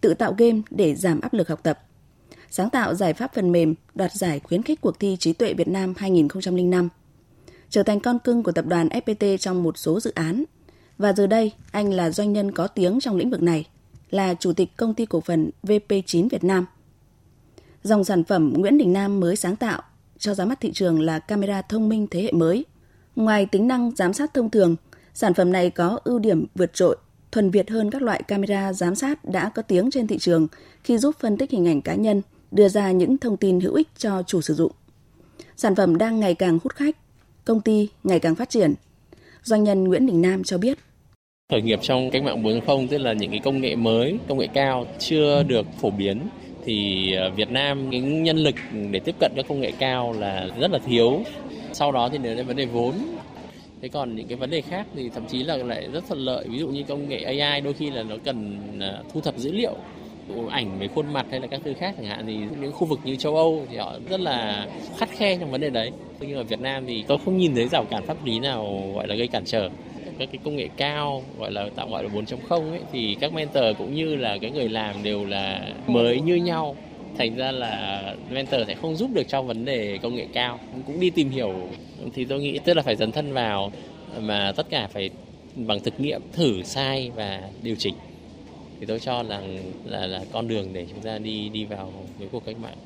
tự 0.00 0.14
tạo 0.14 0.34
game 0.38 0.60
để 0.70 0.94
giảm 0.94 1.20
áp 1.20 1.34
lực 1.34 1.48
học 1.48 1.60
tập. 1.62 1.80
Sáng 2.50 2.70
tạo 2.70 2.94
giải 2.94 3.12
pháp 3.12 3.34
phần 3.34 3.52
mềm 3.52 3.74
đoạt 3.94 4.12
giải 4.12 4.40
khuyến 4.40 4.62
khích 4.62 4.80
cuộc 4.80 5.00
thi 5.00 5.16
trí 5.20 5.32
tuệ 5.32 5.54
Việt 5.54 5.68
Nam 5.68 5.94
2005. 5.96 6.88
Trở 7.70 7.82
thành 7.82 8.00
con 8.00 8.18
cưng 8.18 8.42
của 8.42 8.52
tập 8.52 8.66
đoàn 8.66 8.88
FPT 8.88 9.36
trong 9.36 9.62
một 9.62 9.78
số 9.78 10.00
dự 10.00 10.12
án. 10.14 10.44
Và 10.98 11.12
giờ 11.12 11.26
đây, 11.26 11.52
anh 11.70 11.92
là 11.92 12.10
doanh 12.10 12.32
nhân 12.32 12.52
có 12.52 12.66
tiếng 12.66 13.00
trong 13.00 13.16
lĩnh 13.16 13.30
vực 13.30 13.42
này, 13.42 13.68
là 14.10 14.34
chủ 14.34 14.52
tịch 14.52 14.76
công 14.76 14.94
ty 14.94 15.06
cổ 15.06 15.20
phần 15.20 15.50
VP9 15.62 16.28
Việt 16.28 16.44
Nam. 16.44 16.66
Dòng 17.82 18.04
sản 18.04 18.24
phẩm 18.24 18.52
Nguyễn 18.56 18.78
Đình 18.78 18.92
Nam 18.92 19.20
mới 19.20 19.36
sáng 19.36 19.56
tạo 19.56 19.82
cho 20.18 20.34
ra 20.34 20.44
mắt 20.44 20.60
thị 20.60 20.72
trường 20.72 21.00
là 21.00 21.18
camera 21.18 21.62
thông 21.62 21.88
minh 21.88 22.06
thế 22.10 22.22
hệ 22.22 22.32
mới. 22.32 22.64
Ngoài 23.16 23.46
tính 23.46 23.68
năng 23.68 23.90
giám 23.96 24.12
sát 24.12 24.34
thông 24.34 24.50
thường, 24.50 24.76
sản 25.14 25.34
phẩm 25.34 25.52
này 25.52 25.70
có 25.70 26.00
ưu 26.04 26.18
điểm 26.18 26.46
vượt 26.54 26.74
trội, 26.74 26.96
thuần 27.32 27.50
Việt 27.50 27.70
hơn 27.70 27.90
các 27.90 28.02
loại 28.02 28.22
camera 28.22 28.72
giám 28.72 28.94
sát 28.94 29.24
đã 29.24 29.50
có 29.54 29.62
tiếng 29.62 29.90
trên 29.90 30.06
thị 30.06 30.18
trường 30.18 30.46
khi 30.84 30.98
giúp 30.98 31.14
phân 31.20 31.36
tích 31.36 31.50
hình 31.50 31.68
ảnh 31.68 31.82
cá 31.82 31.94
nhân, 31.94 32.22
đưa 32.50 32.68
ra 32.68 32.90
những 32.90 33.18
thông 33.18 33.36
tin 33.36 33.60
hữu 33.60 33.74
ích 33.74 33.88
cho 33.96 34.22
chủ 34.22 34.40
sử 34.40 34.54
dụng. 34.54 34.72
Sản 35.56 35.74
phẩm 35.74 35.98
đang 35.98 36.20
ngày 36.20 36.34
càng 36.34 36.58
hút 36.64 36.74
khách, 36.74 36.96
công 37.44 37.60
ty 37.60 37.88
ngày 38.04 38.20
càng 38.20 38.34
phát 38.34 38.50
triển. 38.50 38.74
Doanh 39.42 39.64
nhân 39.64 39.84
Nguyễn 39.84 40.06
Đình 40.06 40.22
Nam 40.22 40.44
cho 40.44 40.58
biết. 40.58 40.78
Khởi 41.50 41.62
nghiệp 41.62 41.78
trong 41.82 42.10
cách 42.10 42.22
mạng 42.22 42.42
4.0 42.42 42.88
tức 42.88 42.98
là 42.98 43.12
những 43.12 43.30
cái 43.30 43.40
công 43.44 43.60
nghệ 43.60 43.76
mới, 43.76 44.18
công 44.28 44.38
nghệ 44.38 44.48
cao 44.54 44.86
chưa 44.98 45.42
được 45.42 45.66
phổ 45.80 45.90
biến 45.90 46.18
thì 46.64 47.12
ờ, 47.12 47.30
Việt 47.30 47.50
Nam 47.50 47.90
những 47.90 48.22
nhân 48.22 48.36
lực 48.36 48.54
để 48.90 49.00
tiếp 49.00 49.14
cận 49.20 49.32
các 49.36 49.44
công 49.48 49.60
nghệ 49.60 49.72
cao 49.78 50.12
là 50.12 50.48
rất 50.60 50.70
là 50.70 50.78
thiếu. 50.78 51.22
Sau 51.72 51.92
đó 51.92 52.08
thì 52.12 52.18
nếu 52.18 52.36
đến 52.36 52.46
vấn 52.46 52.56
đề 52.56 52.64
vốn. 52.64 52.94
Thế 53.82 53.88
còn 53.88 54.16
những 54.16 54.26
cái 54.26 54.36
vấn 54.36 54.50
đề 54.50 54.60
khác 54.60 54.86
thì 54.94 55.10
thậm 55.14 55.26
chí 55.26 55.42
là 55.42 55.56
lại 55.56 55.88
rất 55.92 56.04
thuận 56.08 56.18
lợi. 56.18 56.44
Ví 56.48 56.58
dụ 56.58 56.68
như 56.68 56.82
công 56.82 57.08
nghệ 57.08 57.22
AI 57.22 57.60
đôi 57.60 57.72
khi 57.72 57.90
là 57.90 58.02
nó 58.02 58.16
cần 58.24 58.58
ờ, 58.80 59.02
thu 59.12 59.20
thập 59.20 59.38
dữ 59.38 59.52
liệu 59.52 59.76
ảnh 60.50 60.78
về 60.78 60.88
khuôn 60.88 61.12
mặt 61.12 61.26
hay 61.30 61.40
là 61.40 61.46
các 61.46 61.60
thứ 61.64 61.74
khác 61.74 61.94
chẳng 61.96 62.06
hạn. 62.06 62.26
Thì 62.26 62.36
những 62.60 62.72
khu 62.72 62.86
vực 62.86 63.00
như 63.04 63.16
châu 63.16 63.36
Âu 63.36 63.66
thì 63.70 63.76
họ 63.76 63.94
rất 64.08 64.20
là 64.20 64.66
khắt 64.98 65.08
khe 65.10 65.36
trong 65.36 65.50
vấn 65.50 65.60
đề 65.60 65.70
đấy. 65.70 65.90
Nhưng 66.20 66.36
ở 66.36 66.42
Việt 66.42 66.60
Nam 66.60 66.84
thì 66.86 67.04
tôi 67.06 67.18
không 67.24 67.38
nhìn 67.38 67.54
thấy 67.54 67.68
rào 67.68 67.84
cản 67.84 68.06
pháp 68.06 68.24
lý 68.24 68.38
nào, 68.38 68.82
gọi 68.94 69.08
là, 69.08 69.14
gây 69.14 69.28
cản 69.28 69.44
trở 69.44 69.68
các 70.18 70.28
cái 70.32 70.38
công 70.44 70.56
nghệ 70.56 70.68
cao, 70.76 71.22
gọi 71.38 71.52
là 71.52 71.68
tạo 71.76 71.88
gọi 71.88 72.04
là 72.04 72.10
4.0 72.10 72.70
ấy, 72.70 72.80
thì 72.92 73.16
các 73.20 73.32
mentor 73.32 73.64
cũng 73.78 73.94
như 73.94 74.16
là 74.16 74.38
cái 74.40 74.50
người 74.50 74.68
làm 74.68 75.02
đều 75.02 75.24
là 75.24 75.68
mới 75.86 76.20
như 76.20 76.34
nhau. 76.34 76.76
Thành 77.18 77.36
ra 77.36 77.52
là 77.52 78.02
mentor 78.30 78.60
sẽ 78.66 78.74
không 78.74 78.96
giúp 78.96 79.10
được 79.14 79.28
trong 79.28 79.46
vấn 79.46 79.64
đề 79.64 79.98
công 80.02 80.16
nghệ 80.16 80.26
cao. 80.32 80.58
Cũng 80.86 81.00
đi 81.00 81.10
tìm 81.10 81.30
hiểu, 81.30 81.54
thì 82.14 82.24
tôi 82.24 82.40
nghĩ 82.40 82.58
tức 82.64 82.74
là 82.74 82.82
phải 82.82 82.96
dấn 82.96 83.12
thân 83.12 83.32
vào, 83.32 83.72
mà 84.20 84.52
tất 84.56 84.66
cả 84.70 84.88
phải 84.92 85.10
bằng 85.54 85.80
thực 85.80 86.00
nghiệm, 86.00 86.22
thử, 86.32 86.62
sai 86.62 87.10
và 87.16 87.40
điều 87.62 87.76
chỉnh. 87.78 87.94
Thì 88.80 88.86
tôi 88.86 89.00
cho 89.00 89.22
là 89.22 89.42
là 89.84 90.06
là 90.06 90.20
con 90.32 90.48
đường 90.48 90.68
để 90.72 90.86
chúng 90.90 91.00
ta 91.00 91.18
đi 91.18 91.48
đi 91.48 91.64
vào 91.64 91.92
cái 92.18 92.28
cuộc 92.32 92.44
cách 92.46 92.56
mạng. 92.62 92.76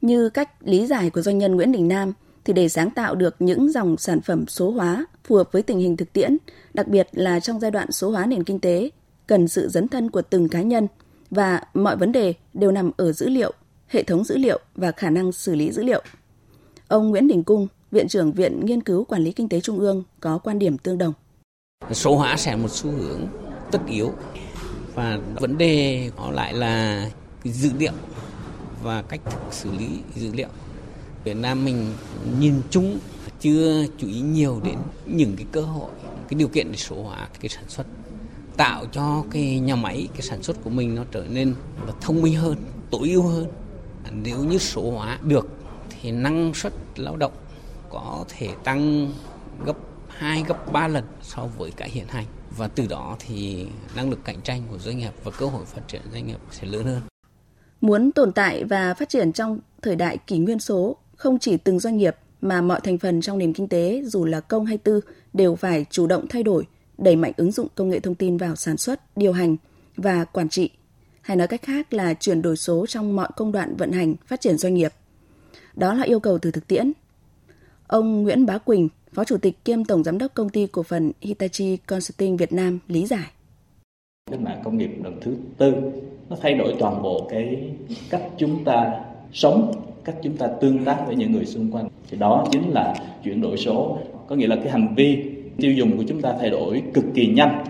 Như 0.00 0.28
cách 0.28 0.50
lý 0.60 0.86
giải 0.86 1.10
của 1.10 1.20
doanh 1.20 1.38
nhân 1.38 1.56
Nguyễn 1.56 1.72
Đình 1.72 1.88
Nam, 1.88 2.12
thì 2.44 2.52
để 2.52 2.68
sáng 2.68 2.90
tạo 2.90 3.14
được 3.14 3.36
những 3.38 3.72
dòng 3.72 3.96
sản 3.96 4.20
phẩm 4.20 4.44
số 4.48 4.70
hóa 4.70 5.06
phù 5.24 5.36
hợp 5.36 5.52
với 5.52 5.62
tình 5.62 5.78
hình 5.78 5.96
thực 5.96 6.12
tiễn, 6.12 6.36
đặc 6.74 6.88
biệt 6.88 7.08
là 7.12 7.40
trong 7.40 7.60
giai 7.60 7.70
đoạn 7.70 7.92
số 7.92 8.10
hóa 8.10 8.26
nền 8.26 8.44
kinh 8.44 8.60
tế, 8.60 8.90
cần 9.26 9.48
sự 9.48 9.68
dấn 9.68 9.88
thân 9.88 10.10
của 10.10 10.22
từng 10.22 10.48
cá 10.48 10.62
nhân 10.62 10.86
và 11.30 11.60
mọi 11.74 11.96
vấn 11.96 12.12
đề 12.12 12.34
đều 12.54 12.72
nằm 12.72 12.90
ở 12.96 13.12
dữ 13.12 13.28
liệu, 13.28 13.52
hệ 13.88 14.02
thống 14.02 14.24
dữ 14.24 14.36
liệu 14.36 14.60
và 14.74 14.92
khả 14.92 15.10
năng 15.10 15.32
xử 15.32 15.54
lý 15.54 15.72
dữ 15.72 15.82
liệu. 15.82 16.02
Ông 16.88 17.10
Nguyễn 17.10 17.28
Đình 17.28 17.44
Cung, 17.44 17.68
Viện 17.90 18.08
trưởng 18.08 18.32
Viện 18.32 18.66
Nghiên 18.66 18.82
cứu 18.82 19.04
Quản 19.04 19.22
lý 19.22 19.32
Kinh 19.32 19.48
tế 19.48 19.60
Trung 19.60 19.78
ương 19.78 20.04
có 20.20 20.38
quan 20.38 20.58
điểm 20.58 20.78
tương 20.78 20.98
đồng. 20.98 21.12
Số 21.92 22.16
hóa 22.16 22.36
sẽ 22.36 22.56
một 22.56 22.70
xu 22.70 22.90
hướng 22.90 23.20
tất 23.70 23.78
yếu 23.88 24.12
và 24.94 25.18
vấn 25.40 25.58
đề 25.58 26.10
nó 26.16 26.30
lại 26.30 26.54
là 26.54 27.10
dữ 27.44 27.70
liệu 27.78 27.92
và 28.82 29.02
cách 29.02 29.20
thức 29.24 29.40
xử 29.50 29.70
lý 29.72 29.88
dữ 30.14 30.32
liệu 30.32 30.48
Việt 31.24 31.34
Nam 31.34 31.64
mình 31.64 31.92
nhìn 32.40 32.54
chung 32.70 32.98
chưa 33.40 33.86
chú 33.98 34.06
ý 34.06 34.20
nhiều 34.20 34.60
đến 34.64 34.78
những 35.06 35.36
cái 35.36 35.46
cơ 35.52 35.60
hội 35.60 35.90
cái 36.28 36.38
điều 36.38 36.48
kiện 36.48 36.70
để 36.70 36.76
số 36.76 37.02
hóa 37.02 37.28
cái 37.40 37.48
sản 37.48 37.64
xuất 37.68 37.86
tạo 38.56 38.86
cho 38.92 39.24
cái 39.30 39.58
nhà 39.58 39.76
máy 39.76 40.08
cái 40.12 40.22
sản 40.22 40.42
xuất 40.42 40.56
của 40.64 40.70
mình 40.70 40.94
nó 40.94 41.04
trở 41.10 41.24
nên 41.30 41.54
là 41.86 41.92
thông 42.00 42.22
minh 42.22 42.34
hơn 42.34 42.56
tối 42.90 43.10
ưu 43.10 43.22
hơn 43.22 43.46
nếu 44.22 44.44
như 44.44 44.58
số 44.58 44.90
hóa 44.90 45.18
được 45.22 45.48
thì 45.88 46.10
năng 46.10 46.54
suất 46.54 46.72
lao 46.96 47.16
động 47.16 47.32
có 47.90 48.24
thể 48.28 48.48
tăng 48.64 49.12
gấp 49.66 49.76
2 50.08 50.44
gấp 50.48 50.72
3 50.72 50.88
lần 50.88 51.04
so 51.22 51.46
với 51.58 51.70
cái 51.70 51.90
hiện 51.90 52.06
hành 52.08 52.26
và 52.56 52.68
từ 52.68 52.86
đó 52.86 53.16
thì 53.18 53.66
năng 53.96 54.10
lực 54.10 54.24
cạnh 54.24 54.40
tranh 54.40 54.62
của 54.70 54.78
doanh 54.78 54.98
nghiệp 54.98 55.12
và 55.24 55.30
cơ 55.38 55.46
hội 55.46 55.64
phát 55.64 55.88
triển 55.88 56.02
doanh 56.12 56.26
nghiệp 56.26 56.38
sẽ 56.50 56.66
lớn 56.66 56.84
hơn. 56.84 57.00
Muốn 57.80 58.12
tồn 58.12 58.32
tại 58.32 58.64
và 58.64 58.94
phát 58.94 59.08
triển 59.08 59.32
trong 59.32 59.58
thời 59.82 59.96
đại 59.96 60.18
kỷ 60.26 60.38
nguyên 60.38 60.58
số, 60.58 60.96
không 61.16 61.38
chỉ 61.38 61.56
từng 61.56 61.78
doanh 61.78 61.96
nghiệp 61.96 62.16
mà 62.44 62.60
mọi 62.60 62.80
thành 62.80 62.98
phần 62.98 63.20
trong 63.20 63.38
nền 63.38 63.52
kinh 63.52 63.68
tế 63.68 64.02
dù 64.04 64.24
là 64.24 64.40
công 64.40 64.66
hay 64.66 64.78
tư 64.78 65.00
đều 65.32 65.56
phải 65.56 65.86
chủ 65.90 66.06
động 66.06 66.26
thay 66.28 66.42
đổi, 66.42 66.66
đẩy 66.98 67.16
mạnh 67.16 67.32
ứng 67.36 67.52
dụng 67.52 67.68
công 67.74 67.88
nghệ 67.88 68.00
thông 68.00 68.14
tin 68.14 68.36
vào 68.36 68.56
sản 68.56 68.76
xuất, 68.76 69.16
điều 69.16 69.32
hành 69.32 69.56
và 69.96 70.24
quản 70.24 70.48
trị. 70.48 70.70
Hay 71.20 71.36
nói 71.36 71.46
cách 71.46 71.62
khác 71.62 71.94
là 71.94 72.14
chuyển 72.14 72.42
đổi 72.42 72.56
số 72.56 72.86
trong 72.86 73.16
mọi 73.16 73.28
công 73.36 73.52
đoạn 73.52 73.76
vận 73.76 73.92
hành, 73.92 74.14
phát 74.26 74.40
triển 74.40 74.58
doanh 74.58 74.74
nghiệp. 74.74 74.92
Đó 75.74 75.94
là 75.94 76.02
yêu 76.02 76.20
cầu 76.20 76.38
từ 76.38 76.50
thực 76.50 76.66
tiễn. 76.66 76.92
Ông 77.86 78.22
Nguyễn 78.22 78.46
Bá 78.46 78.58
Quỳnh, 78.58 78.88
Phó 79.12 79.24
Chủ 79.24 79.36
tịch 79.38 79.64
kiêm 79.64 79.84
Tổng 79.84 80.04
Giám 80.04 80.18
đốc 80.18 80.34
Công 80.34 80.48
ty 80.48 80.66
Cổ 80.66 80.82
phần 80.82 81.12
Hitachi 81.20 81.76
Consulting 81.76 82.36
Việt 82.36 82.52
Nam 82.52 82.78
lý 82.88 83.06
giải. 83.06 83.30
Cách 84.30 84.40
mạng 84.40 84.60
công 84.64 84.78
nghiệp 84.78 84.90
lần 85.04 85.20
thứ 85.20 85.36
tư 85.58 85.72
nó 86.28 86.36
thay 86.42 86.54
đổi 86.54 86.74
toàn 86.78 87.02
bộ 87.02 87.26
cái 87.30 87.72
cách 88.10 88.22
chúng 88.38 88.64
ta 88.64 89.00
sống, 89.32 89.72
cách 90.04 90.14
chúng 90.22 90.36
ta 90.36 90.46
tương 90.46 90.84
tác 90.84 91.06
với 91.06 91.16
những 91.16 91.32
người 91.32 91.44
xung 91.44 91.70
quanh. 91.70 91.88
Thì 92.10 92.18
đó 92.18 92.46
chính 92.50 92.70
là 92.70 92.94
chuyển 93.24 93.40
đổi 93.40 93.56
số, 93.56 93.98
có 94.26 94.36
nghĩa 94.36 94.46
là 94.46 94.56
cái 94.56 94.68
hành 94.68 94.94
vi 94.96 95.22
tiêu 95.56 95.72
dùng 95.72 95.96
của 95.96 96.04
chúng 96.08 96.20
ta 96.20 96.34
thay 96.40 96.50
đổi 96.50 96.82
cực 96.94 97.04
kỳ 97.14 97.26
nhanh, 97.26 97.64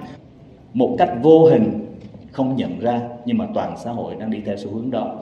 một 0.75 0.97
cách 0.99 1.11
vô 1.23 1.45
hình 1.45 1.81
không 2.33 2.57
nhận 2.57 2.81
ra 2.81 3.01
nhưng 3.25 3.39
mà 3.39 3.49
toàn 3.55 3.75
xã 3.85 3.91
hội 3.91 4.15
đang 4.21 4.31
đi 4.31 4.39
theo 4.47 4.57
xu 4.57 4.71
hướng 4.71 4.91
đó. 4.91 5.17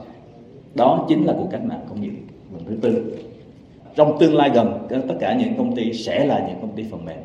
Đó 0.74 1.06
chính 1.08 1.24
là 1.24 1.32
cuộc 1.38 1.48
cách 1.50 1.64
mạng 1.64 1.80
công 1.88 2.00
nghiệp 2.00 2.12
lần 2.52 2.64
thứ 2.68 2.76
tư. 2.82 3.16
Trong 3.96 4.18
tương 4.18 4.34
lai 4.34 4.50
gần 4.54 4.86
tất 4.90 5.14
cả 5.20 5.36
những 5.38 5.54
công 5.58 5.76
ty 5.76 5.92
sẽ 5.92 6.26
là 6.26 6.46
những 6.48 6.56
công 6.60 6.72
ty 6.76 6.84
phần 6.90 7.04
mềm. 7.04 7.18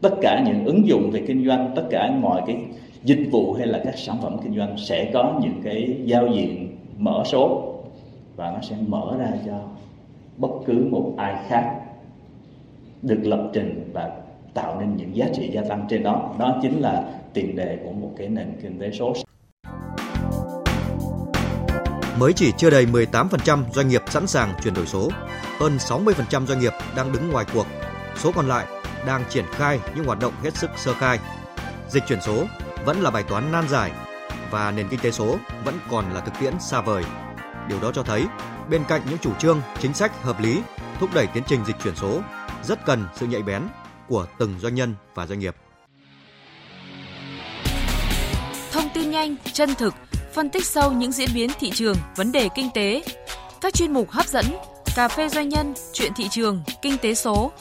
Tất 0.00 0.14
cả 0.20 0.44
những 0.46 0.64
ứng 0.64 0.88
dụng 0.88 1.10
về 1.10 1.22
kinh 1.26 1.46
doanh 1.46 1.72
tất 1.76 1.82
cả 1.90 2.10
mọi 2.20 2.42
cái 2.46 2.56
dịch 3.04 3.28
vụ 3.30 3.52
hay 3.52 3.66
là 3.66 3.80
các 3.84 3.98
sản 3.98 4.16
phẩm 4.22 4.36
kinh 4.44 4.56
doanh 4.56 4.76
sẽ 4.78 5.10
có 5.12 5.40
những 5.42 5.60
cái 5.64 5.96
giao 6.04 6.28
diện 6.34 6.68
mở 6.98 7.22
số 7.26 7.71
và 8.36 8.50
nó 8.50 8.58
sẽ 8.62 8.76
mở 8.86 9.16
ra 9.18 9.30
cho 9.46 9.58
bất 10.36 10.50
cứ 10.66 10.88
một 10.90 11.14
ai 11.16 11.44
khác 11.48 11.80
được 13.02 13.20
lập 13.22 13.50
trình 13.52 13.90
và 13.92 14.10
tạo 14.54 14.80
nên 14.80 14.96
những 14.96 15.16
giá 15.16 15.26
trị 15.34 15.50
gia 15.52 15.62
tăng 15.68 15.86
trên 15.88 16.02
đó 16.02 16.34
đó 16.38 16.58
chính 16.62 16.80
là 16.80 17.04
tiền 17.34 17.56
đề 17.56 17.78
của 17.84 17.92
một 17.92 18.10
cái 18.16 18.28
nền 18.28 18.52
kinh 18.62 18.78
tế 18.80 18.90
số 18.90 19.14
mới 22.22 22.32
chỉ 22.32 22.52
chưa 22.56 22.70
đầy 22.70 22.86
18% 22.86 23.62
doanh 23.72 23.88
nghiệp 23.88 24.02
sẵn 24.06 24.26
sàng 24.26 24.54
chuyển 24.62 24.74
đổi 24.74 24.86
số. 24.86 25.08
Hơn 25.58 25.76
60% 25.76 26.46
doanh 26.46 26.60
nghiệp 26.60 26.72
đang 26.96 27.12
đứng 27.12 27.30
ngoài 27.30 27.46
cuộc. 27.54 27.66
Số 28.16 28.32
còn 28.32 28.48
lại 28.48 28.66
đang 29.06 29.24
triển 29.28 29.44
khai 29.50 29.80
những 29.96 30.04
hoạt 30.04 30.18
động 30.20 30.32
hết 30.42 30.56
sức 30.56 30.70
sơ 30.76 30.94
khai. 30.94 31.18
Dịch 31.90 32.02
chuyển 32.08 32.20
số 32.20 32.44
vẫn 32.84 33.00
là 33.00 33.10
bài 33.10 33.22
toán 33.28 33.52
nan 33.52 33.68
giải 33.68 33.90
và 34.50 34.70
nền 34.70 34.88
kinh 34.88 35.00
tế 35.00 35.10
số 35.10 35.36
vẫn 35.64 35.74
còn 35.90 36.12
là 36.14 36.20
thực 36.20 36.32
tiễn 36.40 36.52
xa 36.60 36.80
vời. 36.80 37.04
Điều 37.72 37.80
đó 37.80 37.92
cho 37.94 38.02
thấy 38.02 38.24
bên 38.70 38.84
cạnh 38.88 39.02
những 39.08 39.18
chủ 39.18 39.30
trương, 39.38 39.60
chính 39.80 39.94
sách 39.94 40.22
hợp 40.22 40.40
lý 40.40 40.60
thúc 41.00 41.10
đẩy 41.14 41.26
tiến 41.26 41.42
trình 41.46 41.64
dịch 41.66 41.76
chuyển 41.84 41.96
số 41.96 42.20
rất 42.64 42.86
cần 42.86 43.04
sự 43.16 43.26
nhạy 43.26 43.42
bén 43.42 43.62
của 44.08 44.26
từng 44.38 44.58
doanh 44.60 44.74
nhân 44.74 44.94
và 45.14 45.26
doanh 45.26 45.38
nghiệp. 45.38 45.56
Thông 48.72 48.88
tin 48.94 49.10
nhanh, 49.10 49.36
chân 49.52 49.74
thực, 49.74 49.94
phân 50.34 50.50
tích 50.50 50.66
sâu 50.66 50.92
những 50.92 51.12
diễn 51.12 51.28
biến 51.34 51.50
thị 51.58 51.70
trường, 51.70 51.96
vấn 52.16 52.32
đề 52.32 52.48
kinh 52.54 52.70
tế. 52.74 53.02
Các 53.60 53.74
chuyên 53.74 53.92
mục 53.92 54.10
hấp 54.10 54.26
dẫn, 54.26 54.44
cà 54.96 55.08
phê 55.08 55.28
doanh 55.28 55.48
nhân, 55.48 55.74
chuyện 55.92 56.12
thị 56.16 56.28
trường, 56.30 56.62
kinh 56.82 56.98
tế 56.98 57.14
số. 57.14 57.52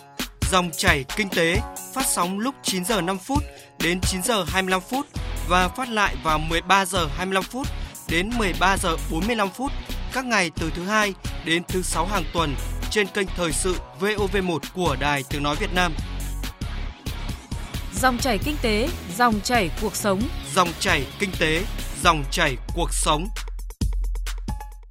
Dòng 0.51 0.71
chảy 0.77 1.05
kinh 1.17 1.29
tế 1.29 1.55
phát 1.93 2.05
sóng 2.07 2.39
lúc 2.39 2.55
9 2.63 2.85
giờ 2.85 3.01
5 3.01 3.17
phút 3.17 3.43
đến 3.83 3.99
9 4.01 4.23
giờ 4.23 4.43
25 4.47 4.81
phút 4.81 5.05
và 5.49 5.67
phát 5.67 5.89
lại 5.89 6.15
vào 6.23 6.39
13 6.39 6.85
giờ 6.85 7.07
25 7.17 7.43
phút 7.43 7.67
đến 8.09 8.29
13 8.37 8.77
giờ 8.77 8.97
45 9.11 9.49
phút 9.49 9.71
các 10.13 10.25
ngày 10.25 10.51
từ 10.59 10.71
thứ 10.75 10.83
hai 10.83 11.13
đến 11.45 11.63
thứ 11.67 11.81
sáu 11.81 12.05
hàng 12.05 12.23
tuần 12.33 12.55
trên 12.89 13.07
kênh 13.07 13.27
thời 13.37 13.51
sự 13.51 13.75
VOV1 13.99 14.59
của 14.75 14.95
Đài 14.99 15.23
Tiếng 15.29 15.43
nói 15.43 15.55
Việt 15.59 15.73
Nam. 15.75 15.93
Dòng 18.01 18.17
chảy 18.17 18.37
kinh 18.45 18.55
tế, 18.61 18.87
dòng 19.17 19.39
chảy 19.43 19.69
cuộc 19.81 19.95
sống. 19.95 20.21
Dòng 20.55 20.69
chảy 20.79 21.05
kinh 21.19 21.29
tế, 21.39 21.61
dòng 22.03 22.23
chảy 22.31 22.55
cuộc 22.75 22.93
sống. 22.93 23.27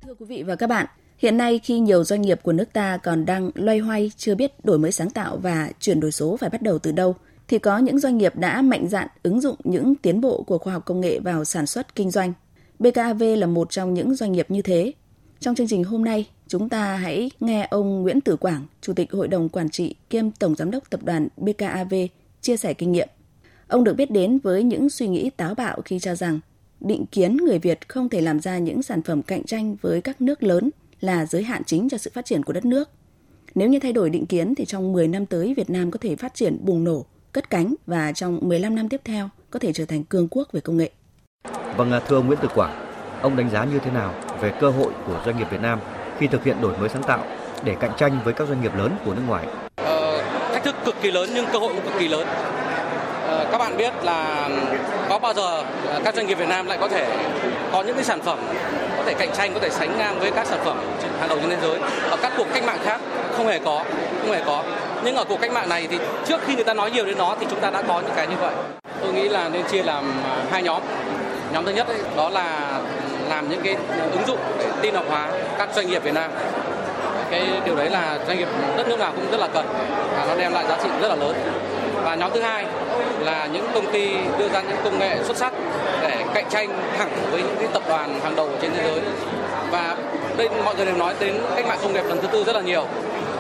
Thưa 0.03 0.15
quý 0.19 0.27
vị 0.29 0.43
và 0.43 0.57
các 0.57 0.67
bạn, 0.67 0.87
Hiện 1.19 1.37
nay 1.37 1.61
khi 1.63 1.79
nhiều 1.79 2.05
doanh 2.05 2.23
nghiệp 2.23 2.41
của 2.43 2.53
nước 2.53 2.73
ta 2.73 2.97
còn 2.97 3.25
đang 3.25 3.51
loay 3.55 3.79
hoay 3.79 4.11
chưa 4.17 4.35
biết 4.35 4.65
đổi 4.65 4.79
mới 4.79 4.93
sáng 4.93 5.11
tạo 5.11 5.37
và 5.37 5.71
chuyển 5.81 6.01
đổi 6.01 6.13
số 6.13 6.37
phải 6.37 6.51
bắt 6.51 6.63
đầu 6.63 6.79
từ 6.79 6.93
đâu, 6.93 7.17
thì 7.49 7.59
có 7.59 7.79
những 7.79 7.99
doanh 7.99 8.19
nghiệp 8.19 8.37
đã 8.37 8.63
mạnh 8.63 8.89
dạn 8.89 9.09
ứng 9.23 9.41
dụng 9.41 9.57
những 9.65 9.95
tiến 9.95 10.21
bộ 10.21 10.43
của 10.43 10.59
khoa 10.59 10.73
học 10.73 10.85
công 10.85 11.01
nghệ 11.01 11.21
vào 11.21 11.45
sản 11.45 11.67
xuất 11.67 11.95
kinh 11.95 12.11
doanh. 12.11 12.33
BKAV 12.79 13.23
là 13.37 13.47
một 13.47 13.71
trong 13.71 13.95
những 13.95 14.15
doanh 14.15 14.33
nghiệp 14.33 14.47
như 14.51 14.63
thế. 14.63 14.93
Trong 15.41 15.55
chương 15.55 15.67
trình 15.67 15.85
hôm 15.85 16.05
nay, 16.05 16.27
chúng 16.49 16.69
ta 16.69 16.97
hãy 16.97 17.31
nghe 17.41 17.69
ông 17.71 18.03
Nguyễn 18.03 18.21
Tử 18.21 18.37
Quảng, 18.37 18.67
Chủ 18.81 18.93
tịch 18.93 19.13
Hội 19.13 19.29
đồng 19.29 19.49
Quản 19.49 19.71
trị 19.71 19.95
kiêm 20.11 20.31
Tổng 20.31 20.55
Giám 20.55 20.71
đốc 20.71 20.91
Tập 20.91 21.01
đoàn 21.03 21.29
BKAV 21.37 21.95
chia 22.41 22.57
sẻ 22.57 22.75
kinh 22.75 22.93
nghiệm. 22.93 23.09
Ông 23.69 23.85
được 23.85 23.95
biết 23.95 24.11
đến 24.11 24.39
với 24.39 24.63
những 24.63 24.91
suy 24.91 25.09
nghĩ 25.09 25.31
táo 25.31 25.55
bạo 25.55 25.81
khi 25.85 25.99
cho 25.99 26.15
rằng 26.15 26.41
định 26.81 27.07
kiến 27.07 27.37
người 27.37 27.59
Việt 27.59 27.89
không 27.89 28.09
thể 28.09 28.21
làm 28.21 28.41
ra 28.41 28.59
những 28.59 28.83
sản 28.83 29.03
phẩm 29.03 29.23
cạnh 29.23 29.45
tranh 29.45 29.77
với 29.81 30.01
các 30.01 30.21
nước 30.21 30.43
lớn 30.43 30.71
là 31.01 31.27
giới 31.27 31.43
hạn 31.43 31.65
chính 31.65 31.89
cho 31.89 31.99
sự 31.99 32.11
phát 32.15 32.25
triển 32.25 32.43
của 32.43 32.53
đất 32.53 32.65
nước. 32.65 32.89
Nếu 33.55 33.69
như 33.69 33.79
thay 33.79 33.93
đổi 33.93 34.11
định 34.11 34.27
kiến 34.27 34.55
thì 34.55 34.65
trong 34.65 34.93
10 34.93 35.09
năm 35.09 35.27
tới 35.27 35.55
Việt 35.55 35.71
Nam 35.71 35.91
có 35.91 35.99
thể 36.03 36.17
phát 36.17 36.35
triển 36.35 36.59
bùng 36.65 36.85
nổ, 36.85 37.07
cất 37.33 37.51
cánh 37.51 37.75
và 37.87 38.13
trong 38.13 38.39
15 38.43 38.75
năm 38.75 38.89
tiếp 38.89 39.01
theo 39.05 39.29
có 39.51 39.59
thể 39.59 39.73
trở 39.73 39.85
thành 39.85 40.05
cường 40.05 40.29
quốc 40.31 40.49
về 40.53 40.61
công 40.61 40.77
nghệ. 40.77 40.91
Vâng, 41.77 41.93
thưa 42.09 42.17
ông 42.17 42.27
Nguyễn 42.27 42.39
Tử 42.43 42.49
Quảng, 42.55 42.87
ông 43.23 43.37
đánh 43.37 43.51
giá 43.51 43.65
như 43.65 43.79
thế 43.85 43.91
nào 43.91 44.30
về 44.41 44.53
cơ 44.61 44.69
hội 44.69 44.93
của 45.07 45.15
doanh 45.25 45.39
nghiệp 45.39 45.47
Việt 45.51 45.61
Nam 45.61 45.79
khi 46.19 46.27
thực 46.27 46.45
hiện 46.45 46.61
đổi 46.61 46.73
mới 46.81 46.89
sáng 46.89 47.03
tạo 47.03 47.25
để 47.63 47.77
cạnh 47.81 47.91
tranh 47.97 48.19
với 48.25 48.35
các 48.35 48.49
doanh 48.49 48.63
nghiệp 48.63 48.73
lớn 48.77 48.91
của 49.05 49.15
nước 49.15 49.23
ngoài? 49.29 49.45
Ờ, 49.85 50.23
thách 50.53 50.65
thức 50.65 50.75
cực 50.85 50.95
kỳ 51.03 51.11
lớn 51.11 51.31
nhưng 51.35 51.47
cơ 51.53 51.59
hội 51.59 51.73
cũng 51.75 51.85
cực 51.85 51.99
kỳ 51.99 52.09
lớn. 52.09 52.27
Ờ, 53.27 53.47
các 53.53 53.59
bạn 53.59 53.77
biết 53.77 53.93
là 54.03 54.49
có 55.09 55.19
bao 55.19 55.35
giờ 55.35 55.63
ờ, 55.87 56.01
các 56.05 56.15
doanh 56.15 56.27
nghiệp 56.27 56.35
Việt 56.35 56.49
Nam 56.49 56.67
lại 56.67 56.79
có 56.81 56.89
thể 56.89 57.07
có 57.73 57.83
những 57.83 57.95
cái 57.95 58.05
sản 58.05 58.21
phẩm 58.21 58.39
có 58.97 59.03
thể 59.07 59.15
cạnh 59.15 59.31
tranh, 59.37 59.55
có 59.55 59.61
thể 59.61 59.71
sánh 59.71 59.99
ngang 59.99 60.19
với 60.21 60.31
các 60.31 60.47
sản 60.47 60.59
phẩm 60.65 60.79
hàng 61.21 61.29
đầu 61.29 61.39
trên 61.41 61.51
thế 61.51 61.57
giới 61.63 61.79
ở 62.11 62.17
các 62.23 62.33
cuộc 62.37 62.47
cách 62.55 62.65
mạng 62.65 62.79
khác 62.85 63.01
không 63.37 63.47
hề 63.47 63.59
có, 63.59 63.85
không 64.21 64.33
hề 64.33 64.43
có. 64.47 64.63
Nhưng 65.05 65.17
ở 65.17 65.25
cuộc 65.25 65.41
cách 65.41 65.53
mạng 65.53 65.69
này 65.69 65.89
thì 65.91 65.99
trước 66.27 66.41
khi 66.47 66.55
người 66.55 66.65
ta 66.65 66.75
nói 66.75 66.91
nhiều 66.91 67.05
đến 67.07 67.19
nó 67.19 67.37
thì 67.41 67.47
chúng 67.51 67.61
ta 67.61 67.71
đã 67.71 67.83
có 67.83 68.01
những 68.01 68.13
cái 68.17 68.27
như 68.27 68.37
vậy. 68.41 68.55
Tôi 69.01 69.13
nghĩ 69.13 69.29
là 69.29 69.49
nên 69.49 69.63
chia 69.71 69.83
làm 69.83 70.13
ờ, 70.25 70.43
hai 70.51 70.63
nhóm. 70.63 70.83
Nhóm 71.53 71.65
thứ 71.65 71.73
nhất 71.73 71.89
ấy, 71.89 71.99
đó 72.17 72.29
là 72.29 72.79
làm 73.31 73.49
những 73.49 73.61
cái 73.65 73.77
ứng 74.13 74.27
dụng 74.27 74.39
để 74.59 74.67
tin 74.81 74.95
học 74.95 75.05
hóa 75.09 75.29
các 75.59 75.69
doanh 75.75 75.87
nghiệp 75.87 76.03
Việt 76.03 76.15
Nam. 76.15 76.31
Cái 77.31 77.47
điều 77.65 77.77
đấy 77.77 77.91
là 77.91 78.19
doanh 78.27 78.39
nghiệp 78.39 78.49
đất 78.77 78.89
nước 78.89 78.99
nào 78.99 79.13
cũng 79.17 79.31
rất 79.31 79.41
là 79.41 79.49
cần 79.55 79.67
và 80.17 80.25
nó 80.29 80.35
đem 80.37 80.53
lại 80.53 80.65
giá 80.69 80.77
trị 80.83 80.89
rất 81.03 81.09
là 81.09 81.15
lớn. 81.15 81.35
Và 82.05 82.15
nhóm 82.15 82.31
thứ 82.35 82.41
hai 82.41 82.67
là 83.21 83.49
những 83.53 83.67
công 83.75 83.93
ty 83.93 84.17
đưa 84.39 84.49
ra 84.49 84.61
những 84.61 84.79
công 84.85 84.99
nghệ 84.99 85.17
xuất 85.25 85.37
sắc 85.37 85.53
để 86.03 86.25
cạnh 86.35 86.45
tranh 86.51 86.69
thẳng 86.99 87.11
với 87.31 87.43
những 87.43 87.57
cái 87.59 87.69
tập 87.73 87.83
đoàn 87.89 88.21
hàng 88.23 88.37
đầu 88.37 88.49
trên 88.63 88.71
thế 88.77 88.83
giới. 88.85 89.01
Và 89.71 89.97
đây 90.37 90.49
mọi 90.65 90.75
người 90.75 90.87
đều 90.87 90.97
nói 90.97 91.15
đến 91.21 91.35
cách 91.57 91.67
mạng 91.67 91.79
công 91.83 91.93
nghiệp 91.93 92.05
lần 92.05 92.21
thứ 92.23 92.27
tư 92.27 92.45
rất 92.45 92.57
là 92.57 92.63
nhiều. 92.63 92.85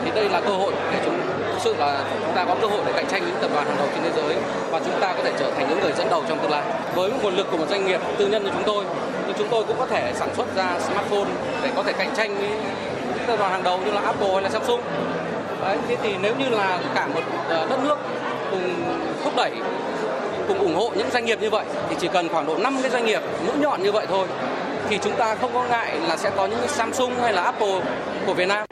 Thì 0.05 0.11
đây 0.15 0.29
là 0.29 0.41
cơ 0.41 0.53
hội 0.53 0.73
để 0.93 0.99
chúng, 1.05 1.19
thực 1.53 1.59
sự 1.61 1.75
là 1.79 2.01
chúng 2.25 2.35
ta 2.35 2.45
có 2.45 2.55
cơ 2.61 2.67
hội 2.67 2.81
để 2.87 2.93
cạnh 2.93 3.07
tranh 3.07 3.23
những 3.27 3.37
tập 3.41 3.51
đoàn 3.55 3.67
hàng 3.67 3.77
đầu 3.79 3.87
trên 3.95 4.03
thế 4.05 4.23
giới 4.23 4.37
và 4.71 4.81
chúng 4.85 5.01
ta 5.01 5.13
có 5.17 5.23
thể 5.25 5.33
trở 5.39 5.51
thành 5.57 5.67
những 5.69 5.81
người 5.81 5.93
dẫn 5.93 6.07
đầu 6.11 6.23
trong 6.29 6.39
tương 6.39 6.51
lai. 6.51 6.63
Với 6.95 7.11
nguồn 7.23 7.37
lực 7.37 7.47
của 7.51 7.57
một 7.57 7.67
doanh 7.71 7.87
nghiệp 7.87 8.01
tư 8.19 8.27
nhân 8.27 8.45
như 8.45 8.51
chúng 8.53 8.63
tôi 8.67 8.85
chúng 9.41 9.49
tôi 9.51 9.65
cũng 9.65 9.77
có 9.79 9.87
thể 9.87 10.13
sản 10.15 10.35
xuất 10.35 10.57
ra 10.57 10.79
smartphone 10.81 11.31
để 11.63 11.71
có 11.77 11.83
thể 11.83 11.93
cạnh 11.93 12.11
tranh 12.17 12.35
với 12.39 12.49
những 12.49 13.27
tập 13.27 13.37
đoàn 13.39 13.53
hàng 13.53 13.63
đầu 13.63 13.79
như 13.85 13.91
là 13.91 14.01
Apple 14.01 14.33
hay 14.33 14.43
là 14.43 14.51
Samsung 14.51 14.81
Đấy, 15.61 15.79
thế 15.89 15.97
thì 16.03 16.15
nếu 16.23 16.35
như 16.39 16.49
là 16.49 16.81
cả 16.95 17.07
một 17.15 17.21
ờ, 17.49 17.67
đất 17.71 17.79
nước 17.85 17.99
cùng 18.51 18.85
thúc 19.25 19.33
đẩy 19.37 19.53
cùng 20.49 20.59
ủng 20.59 20.75
hộ 20.75 20.91
những 20.97 21.11
doanh 21.13 21.25
nghiệp 21.25 21.39
như 21.41 21.51
vậy 21.51 21.65
thì 21.89 21.97
chỉ 22.01 22.09
cần 22.13 22.29
khoảng 22.29 22.47
độ 22.47 22.59
5 22.59 22.77
cái 22.83 22.91
doanh 22.91 23.07
nghiệp 23.07 23.21
mũi 23.47 23.57
nhọn 23.59 23.83
như 23.83 23.93
vậy 23.93 24.07
thôi 24.09 24.27
thì 24.89 24.99
chúng 24.99 25.17
ta 25.17 25.35
không 25.35 25.51
có 25.55 25.65
ngại 25.71 25.99
là 26.09 26.17
sẽ 26.17 26.31
có 26.37 26.47
những 26.47 26.69
Samsung 26.69 27.13
hay 27.23 27.33
là 27.33 27.43
Apple 27.43 27.81
của 28.27 28.35
Việt 28.35 28.49
Nam. 28.49 28.67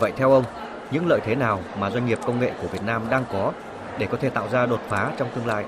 Vậy 0.00 0.12
theo 0.16 0.32
ông, 0.32 0.44
những 0.90 1.08
lợi 1.08 1.20
thế 1.26 1.34
nào 1.34 1.60
mà 1.78 1.90
doanh 1.90 2.06
nghiệp 2.06 2.18
công 2.26 2.40
nghệ 2.40 2.50
của 2.62 2.68
Việt 2.68 2.82
Nam 2.86 3.02
đang 3.10 3.24
có 3.32 3.52
để 3.98 4.06
có 4.10 4.18
thể 4.20 4.30
tạo 4.30 4.48
ra 4.52 4.66
đột 4.66 4.80
phá 4.88 5.08
trong 5.18 5.28
tương 5.34 5.46
lai? 5.46 5.64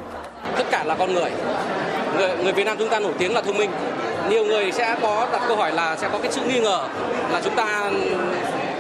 Tất 0.57 0.65
cả 0.71 0.85
là 0.85 0.95
con 0.95 1.15
người. 1.15 1.31
Người, 2.17 2.37
người 2.43 2.53
Việt 2.53 2.65
Nam 2.65 2.77
chúng 2.79 2.89
ta 2.89 3.01
nổi 3.01 3.13
tiếng 3.19 3.35
là 3.35 3.43
thông 3.43 3.57
minh. 3.57 3.71
Nhiều 4.31 4.45
người 4.45 4.73
sẽ 4.73 4.97
có 5.03 5.29
đặt 5.33 5.43
câu 5.49 5.57
hỏi 5.57 5.73
là 5.73 5.97
sẽ 5.97 6.09
có 6.13 6.19
cái 6.19 6.33
sự 6.33 6.41
nghi 6.41 6.61
ngờ 6.61 6.81
là 7.33 7.41
chúng 7.45 7.55
ta 7.55 7.91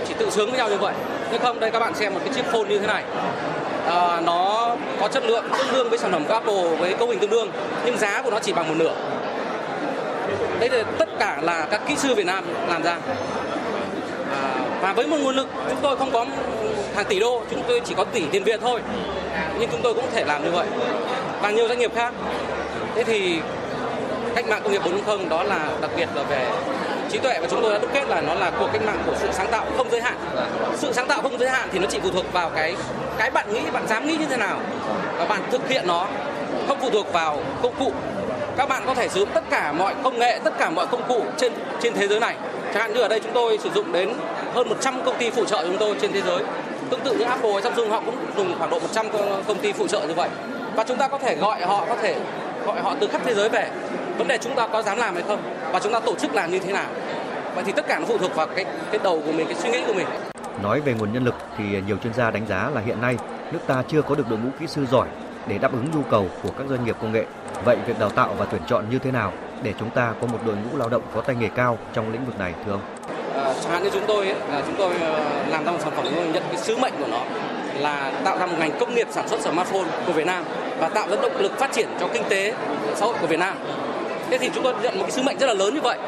chỉ 0.09 0.15
tự 0.19 0.31
sướng 0.31 0.51
với 0.51 0.59
nhau 0.59 0.69
như 0.69 0.79
vậy. 0.79 0.95
Nhưng 1.33 1.43
không, 1.43 1.61
đây 1.61 1.71
các 1.71 1.79
bạn 1.79 1.95
xem 1.95 2.15
một 2.15 2.21
cái 2.25 2.35
chiếc 2.35 2.45
phone 2.53 2.69
như 2.69 2.79
thế 2.79 2.87
này. 2.87 3.05
À, 3.87 4.21
nó 4.21 4.77
có 5.01 5.09
chất 5.09 5.25
lượng 5.25 5.45
tương 5.59 5.73
đương 5.73 5.91
với 5.91 5.99
sản 5.99 6.13
phẩm 6.13 6.25
của 6.25 6.35
Apple 6.35 6.77
với 6.79 6.95
cấu 6.95 7.09
hình 7.09 7.19
tương 7.19 7.31
đương 7.31 7.51
nhưng 7.85 7.99
giá 7.99 8.23
của 8.23 8.31
nó 8.31 8.39
chỉ 8.39 8.53
bằng 8.53 8.69
một 8.69 8.75
nửa. 8.77 8.95
Đấy 10.61 10.69
là 10.69 10.83
tất 10.99 11.09
cả 11.19 11.39
là 11.43 11.67
các 11.71 11.81
kỹ 11.89 11.95
sư 11.97 12.15
Việt 12.15 12.27
Nam 12.27 12.45
làm 12.69 12.83
ra. 12.83 12.99
À, 14.33 14.55
và 14.81 14.93
với 14.93 15.07
một 15.07 15.17
nguồn 15.21 15.37
lực 15.37 15.47
chúng 15.69 15.79
tôi 15.83 15.97
không 15.97 16.11
có 16.11 16.27
hàng 16.97 17.05
tỷ 17.09 17.21
đô, 17.21 17.43
chúng 17.51 17.63
tôi 17.69 17.81
chỉ 17.85 17.95
có 17.95 18.05
tỷ 18.05 18.23
tiền 18.31 18.45
Việt 18.45 18.61
thôi. 18.61 18.81
Nhưng 19.59 19.71
chúng 19.71 19.83
tôi 19.83 19.95
cũng 19.95 20.05
có 20.05 20.11
thể 20.15 20.25
làm 20.25 20.45
như 20.45 20.51
vậy. 20.51 20.67
Và 21.43 21.51
nhiều 21.51 21.69
doanh 21.69 21.79
nghiệp 21.79 21.95
khác. 21.95 22.15
Thế 22.95 23.05
thì 23.05 23.41
cách 24.35 24.49
mạng 24.49 24.61
công 24.62 24.73
nghiệp 24.73 24.83
4.0 25.07 25.29
đó 25.29 25.43
là 25.43 25.69
đặc 25.81 25.90
biệt 25.97 26.09
là 26.14 26.23
về 26.23 26.47
trí 27.11 27.19
tuệ 27.19 27.38
và 27.40 27.47
chúng 27.51 27.62
tôi 27.62 27.73
đã 27.73 27.79
đúc 27.79 27.90
kết 27.95 28.09
là 28.09 28.21
nó 28.21 28.35
là 28.35 28.51
cuộc 28.59 28.69
cách 28.73 28.83
mạng 28.87 29.03
của 29.07 29.14
sự 29.21 29.29
sáng 29.33 29.49
tạo 29.51 29.64
không 29.77 29.90
giới 29.90 30.01
hạn. 30.01 30.14
Sự 30.77 30.93
sáng 30.93 31.07
tạo 31.07 31.23
không 31.23 31.38
giới 31.38 31.51
hạn 31.51 31.69
thì 31.73 31.79
nó 31.79 31.87
chỉ 31.90 31.99
phụ 32.03 32.11
thuộc 32.11 32.33
vào 32.33 32.51
cái 32.51 32.77
cái 33.19 33.31
bạn 33.31 33.53
nghĩ, 33.53 33.61
bạn 33.73 33.87
dám 33.88 34.07
nghĩ 34.07 34.16
như 34.16 34.27
thế 34.31 34.37
nào 34.37 34.61
và 35.19 35.25
bạn 35.25 35.43
thực 35.51 35.69
hiện 35.69 35.87
nó. 35.87 36.07
Không 36.69 36.79
phụ 36.81 36.90
thuộc 36.90 37.12
vào 37.12 37.40
công 37.62 37.75
cụ. 37.79 37.93
Các 38.57 38.69
bạn 38.69 38.83
có 38.87 38.95
thể 38.95 39.09
sử 39.09 39.21
dụng 39.21 39.29
tất 39.35 39.45
cả 39.51 39.73
mọi 39.73 39.95
công 40.03 40.19
nghệ, 40.19 40.38
tất 40.45 40.59
cả 40.59 40.71
mọi 40.71 40.87
công 40.87 41.03
cụ 41.09 41.23
trên 41.37 41.53
trên 41.83 41.95
thế 41.95 42.09
giới 42.09 42.21
này. 42.21 42.35
Chẳng 42.75 42.83
hạn 42.83 42.93
như 42.93 43.01
ở 43.01 43.09
đây 43.09 43.21
chúng 43.21 43.33
tôi 43.33 43.59
sử 43.59 43.71
dụng 43.75 43.93
đến 43.93 44.12
hơn 44.55 44.69
100 44.69 45.03
công 45.05 45.19
ty 45.19 45.31
phụ 45.31 45.45
trợ 45.45 45.62
chúng 45.66 45.79
tôi 45.79 45.97
trên 46.01 46.12
thế 46.12 46.21
giới. 46.27 46.43
Tương 46.90 47.01
tự 47.01 47.14
như 47.14 47.25
Apple 47.25 47.53
hay 47.53 47.62
Samsung, 47.62 47.90
họ 47.90 48.03
cũng 48.07 48.16
dùng 48.37 48.59
khoảng 48.59 48.71
độ 48.71 48.79
100 48.79 49.07
công 49.47 49.59
ty 49.59 49.73
phụ 49.73 49.87
trợ 49.87 50.01
như 50.09 50.14
vậy. 50.14 50.29
Và 50.77 50.85
chúng 50.85 50.97
ta 50.97 51.09
có 51.09 51.19
thể 51.19 51.37
gọi 51.37 51.61
họ, 51.61 51.85
có 51.88 51.97
thể 52.03 52.14
gọi 52.66 52.81
họ 52.83 52.95
từ 53.01 53.07
khắp 53.07 53.23
thế 53.25 53.35
giới 53.35 53.49
về 53.49 53.69
vấn 54.21 54.29
đề 54.29 54.39
chúng 54.39 54.55
ta 54.55 54.67
có 54.67 54.83
dám 54.83 54.99
làm 54.99 55.15
hay 55.15 55.23
không 55.29 55.43
và 55.73 55.81
chúng 55.81 55.93
ta 55.93 56.01
tổ 56.01 56.15
chức 56.15 56.35
làm 56.35 56.51
như 56.51 56.59
thế 56.59 56.73
nào 56.73 56.87
vậy 57.55 57.65
thì 57.67 57.73
tất 57.73 57.87
cả 57.89 57.99
nó 57.99 58.07
phụ 58.07 58.19
thuộc 58.19 58.35
vào 58.35 58.47
cái 58.47 58.65
cái 58.91 59.01
đầu 59.05 59.23
của 59.27 59.33
mình 59.33 59.47
cái 59.47 59.55
suy 59.55 59.71
nghĩ 59.71 59.83
của 59.87 59.95
mình 59.95 60.07
Nói 60.63 60.81
về 60.81 60.95
nguồn 60.95 61.13
nhân 61.13 61.25
lực 61.25 61.35
thì 61.59 61.65
nhiều 61.87 61.97
chuyên 61.97 62.15
gia 62.15 62.31
đánh 62.31 62.47
giá 62.47 62.71
là 62.75 62.81
hiện 62.81 63.01
nay 63.01 63.17
nước 63.53 63.59
ta 63.67 63.83
chưa 63.89 64.03
có 64.03 64.15
được 64.15 64.29
đội 64.31 64.39
ngũ 64.39 64.49
kỹ 64.61 64.67
sư 64.67 64.87
giỏi 64.87 65.09
để 65.47 65.59
đáp 65.59 65.73
ứng 65.73 65.91
nhu 65.95 66.03
cầu 66.11 66.27
của 66.43 66.49
các 66.59 66.67
doanh 66.69 66.85
nghiệp 66.85 66.97
công 67.01 67.13
nghệ. 67.13 67.25
Vậy 67.65 67.77
việc 67.87 67.99
đào 67.99 68.11
tạo 68.11 68.35
và 68.39 68.45
tuyển 68.45 68.63
chọn 68.67 68.85
như 68.91 68.99
thế 68.99 69.11
nào 69.11 69.33
để 69.63 69.75
chúng 69.79 69.91
ta 69.91 70.13
có 70.21 70.27
một 70.27 70.39
đội 70.47 70.57
ngũ 70.57 70.79
lao 70.79 70.89
động 70.89 71.03
có 71.15 71.21
tay 71.21 71.37
nghề 71.37 71.49
cao 71.49 71.79
trong 71.93 72.13
lĩnh 72.13 72.25
vực 72.25 72.39
này 72.39 72.55
thưa 72.67 72.73
ông? 72.73 72.81
À, 73.35 73.55
chẳng 73.63 73.73
hạn 73.73 73.83
như 73.83 73.91
chúng 73.93 74.07
tôi 74.07 74.27
là 74.27 74.63
chúng 74.67 74.77
tôi 74.79 74.95
ờ, 75.01 75.45
làm 75.49 75.65
ra 75.65 75.73
một 75.73 75.79
sản 75.81 75.93
phẩm 75.97 76.05
chúng 76.05 76.15
tôi 76.15 76.27
nhận 76.27 76.43
cái 76.49 76.57
sứ 76.57 76.77
mệnh 76.77 76.93
của 76.99 77.07
nó 77.11 77.21
là 77.79 78.13
tạo 78.25 78.39
ra 78.39 78.47
một 78.47 78.57
ngành 78.59 78.79
công 78.81 78.95
nghiệp 78.95 79.09
sản 79.11 79.29
xuất 79.29 79.41
smartphone 79.41 79.89
của 80.07 80.13
Việt 80.13 80.27
Nam 80.27 80.45
và 80.81 80.89
tạo 80.89 81.09
ra 81.09 81.17
động 81.23 81.37
lực 81.39 81.59
phát 81.59 81.73
triển 81.73 81.89
cho 82.01 82.09
kinh 82.13 82.23
tế 82.29 82.55
xã 82.95 83.07
hội 83.07 83.15
của 83.21 83.27
Việt 83.27 83.39
Nam. 83.39 83.57
Thế 84.31 84.38
thì 84.38 84.51
chúng 84.55 84.64
tôi 84.64 84.75
nhận 84.83 84.99
một 84.99 85.03
cái 85.03 85.11
sứ 85.11 85.23
mệnh 85.23 85.38
rất 85.38 85.47
là 85.47 85.55
lớn 85.55 85.75
như 85.75 85.81
vậy. 85.81 85.99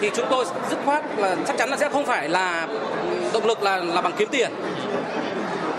Thì 0.00 0.10
chúng 0.14 0.26
tôi 0.30 0.44
dứt 0.70 0.78
khoát 0.84 1.04
là 1.16 1.36
chắc 1.46 1.58
chắn 1.58 1.70
là 1.70 1.76
sẽ 1.76 1.88
không 1.88 2.04
phải 2.04 2.28
là 2.28 2.66
ừ, 3.10 3.16
động 3.32 3.46
lực 3.46 3.62
là 3.62 3.76
là 3.76 4.00
bằng 4.00 4.12
kiếm 4.18 4.28
tiền. 4.30 4.50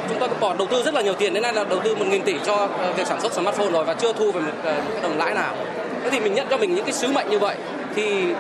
Chúng 0.10 0.20
tôi 0.20 0.30
bỏ 0.40 0.54
đầu 0.54 0.68
tư 0.68 0.84
rất 0.84 0.94
là 0.94 1.02
nhiều 1.02 1.14
tiền, 1.14 1.34
đến 1.34 1.44
nay 1.44 1.54
là 1.54 1.64
đầu 1.64 1.80
tư 1.80 1.96
1.000 1.96 2.22
tỷ 2.22 2.36
cho 2.46 2.68
ờ, 2.78 2.94
việc 2.98 3.08
sản 3.08 3.22
xuất 3.22 3.34
smartphone 3.34 3.72
rồi 3.72 3.86
và 3.86 3.94
chưa 3.94 4.14
thu 4.14 4.32
về 4.32 4.42
một 4.42 4.52
ờ, 4.64 4.76
đồng 5.04 5.18
lãi 5.18 5.34
nào. 5.34 5.56
Thế 6.04 6.10
thì 6.10 6.20
mình 6.20 6.34
nhận 6.34 6.48
cho 6.50 6.58
mình 6.58 6.76
những 6.76 6.86
cái 6.86 6.94
sứ 6.94 7.08
mệnh 7.08 7.30
như 7.30 7.40
vậy 7.40 7.56
thì 7.96 8.34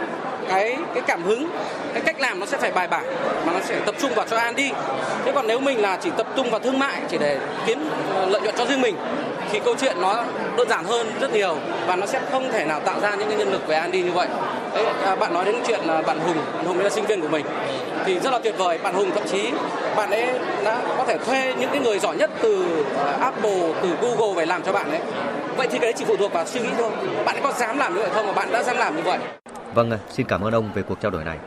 cái 0.49 0.77
cái 0.93 1.03
cảm 1.07 1.23
hứng, 1.23 1.49
cái 1.93 2.01
cách 2.05 2.19
làm 2.19 2.39
nó 2.39 2.45
sẽ 2.45 2.57
phải 2.57 2.71
bài 2.71 2.87
bản, 2.87 3.03
mà 3.45 3.53
nó 3.53 3.59
sẽ 3.63 3.79
tập 3.85 3.95
trung 3.99 4.11
vào 4.15 4.25
cho 4.29 4.37
an 4.37 4.55
đi. 4.55 4.71
Thế 5.25 5.31
còn 5.35 5.47
nếu 5.47 5.59
mình 5.59 5.81
là 5.81 5.97
chỉ 6.01 6.09
tập 6.17 6.27
trung 6.35 6.49
vào 6.49 6.59
thương 6.59 6.79
mại, 6.79 7.01
chỉ 7.09 7.17
để 7.17 7.39
kiếm 7.65 7.89
ờ, 8.15 8.25
lợi 8.25 8.41
nhuận 8.41 8.55
cho 8.57 8.65
riêng 8.65 8.81
mình 8.81 8.95
thì 9.51 9.59
câu 9.65 9.75
chuyện 9.79 10.01
nó 10.01 10.23
đơn 10.57 10.69
giản 10.69 10.85
hơn 10.85 11.07
rất 11.21 11.33
nhiều 11.33 11.57
và 11.87 11.95
nó 11.95 12.05
sẽ 12.05 12.21
không 12.31 12.49
thể 12.51 12.65
nào 12.65 12.79
tạo 12.79 12.99
ra 12.99 13.15
những 13.15 13.27
cái 13.27 13.37
nhân 13.37 13.51
lực 13.51 13.67
về 13.67 13.75
an 13.75 13.91
đi 13.91 14.03
như 14.03 14.11
vậy. 14.11 14.27
Đấy 14.73 14.85
à, 15.03 15.15
bạn 15.15 15.33
nói 15.33 15.45
đến 15.45 15.55
chuyện 15.67 15.79
là 15.85 16.01
bạn 16.01 16.19
hùng 16.19 16.37
bạn 16.55 16.65
hùng 16.65 16.79
là 16.79 16.89
sinh 16.89 17.05
viên 17.05 17.21
của 17.21 17.27
mình. 17.27 17.45
Thì 18.05 18.19
rất 18.19 18.31
là 18.31 18.39
tuyệt 18.39 18.55
vời 18.57 18.77
bạn 18.83 18.95
hùng 18.95 19.11
thậm 19.13 19.23
chí 19.31 19.51
bạn 19.95 20.11
ấy 20.11 20.39
đã 20.65 20.81
có 20.97 21.03
thể 21.07 21.17
thuê 21.17 21.53
những 21.59 21.69
cái 21.71 21.79
người 21.79 21.99
giỏi 21.99 22.17
nhất 22.17 22.31
từ 22.41 22.83
à, 22.97 23.11
apple 23.21 23.73
từ 23.81 23.95
google 24.01 24.33
về 24.35 24.45
làm 24.45 24.63
cho 24.63 24.71
bạn 24.71 24.89
ấy. 24.89 25.01
Vậy 25.57 25.67
thì 25.71 25.79
cái 25.79 25.91
đấy 25.91 25.93
chỉ 25.97 26.05
phụ 26.05 26.15
thuộc 26.17 26.33
vào 26.33 26.45
suy 26.45 26.59
nghĩ 26.59 26.69
thôi. 26.77 26.91
Bạn 27.25 27.35
ấy 27.35 27.41
có 27.43 27.53
dám 27.59 27.77
làm 27.77 27.95
như 27.95 28.01
vậy 28.01 28.09
không 28.13 28.27
mà 28.27 28.33
bạn 28.33 28.51
đã 28.51 28.63
dám 28.63 28.77
làm 28.77 28.95
như 28.95 29.01
vậy? 29.01 29.19
Vâng, 29.73 29.91
xin 30.09 30.25
cảm 30.27 30.41
ơn 30.41 30.53
ông 30.53 30.69
về 30.73 30.81
cuộc 30.81 31.01
trao 31.01 31.11
đổi 31.11 31.23
này. 31.23 31.37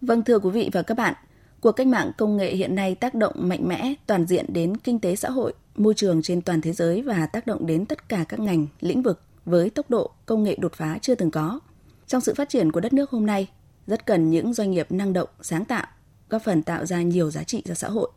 Vâng 0.00 0.24
thưa 0.24 0.38
quý 0.38 0.50
vị 0.50 0.70
và 0.72 0.82
các 0.82 0.96
bạn, 0.96 1.14
cuộc 1.60 1.72
cách 1.72 1.86
mạng 1.86 2.12
công 2.18 2.36
nghệ 2.36 2.50
hiện 2.50 2.74
nay 2.74 2.94
tác 2.94 3.14
động 3.14 3.32
mạnh 3.36 3.68
mẽ 3.68 3.94
toàn 4.06 4.26
diện 4.26 4.44
đến 4.48 4.76
kinh 4.76 5.00
tế 5.00 5.16
xã 5.16 5.30
hội, 5.30 5.52
môi 5.76 5.94
trường 5.94 6.22
trên 6.22 6.42
toàn 6.42 6.60
thế 6.60 6.72
giới 6.72 7.02
và 7.02 7.26
tác 7.26 7.46
động 7.46 7.66
đến 7.66 7.86
tất 7.86 8.08
cả 8.08 8.24
các 8.28 8.40
ngành, 8.40 8.66
lĩnh 8.80 9.02
vực 9.02 9.20
với 9.44 9.70
tốc 9.70 9.90
độ 9.90 10.10
công 10.26 10.42
nghệ 10.42 10.56
đột 10.60 10.72
phá 10.74 10.98
chưa 11.02 11.14
từng 11.14 11.30
có. 11.30 11.60
Trong 12.06 12.20
sự 12.20 12.34
phát 12.34 12.48
triển 12.48 12.72
của 12.72 12.80
đất 12.80 12.92
nước 12.92 13.10
hôm 13.10 13.26
nay, 13.26 13.48
rất 13.86 14.06
cần 14.06 14.30
những 14.30 14.54
doanh 14.54 14.70
nghiệp 14.70 14.92
năng 14.92 15.12
động, 15.12 15.28
sáng 15.40 15.64
tạo, 15.64 15.86
góp 16.28 16.42
phần 16.42 16.62
tạo 16.62 16.86
ra 16.86 17.02
nhiều 17.02 17.30
giá 17.30 17.42
trị 17.42 17.62
cho 17.64 17.74
xã 17.74 17.88
hội. 17.88 18.10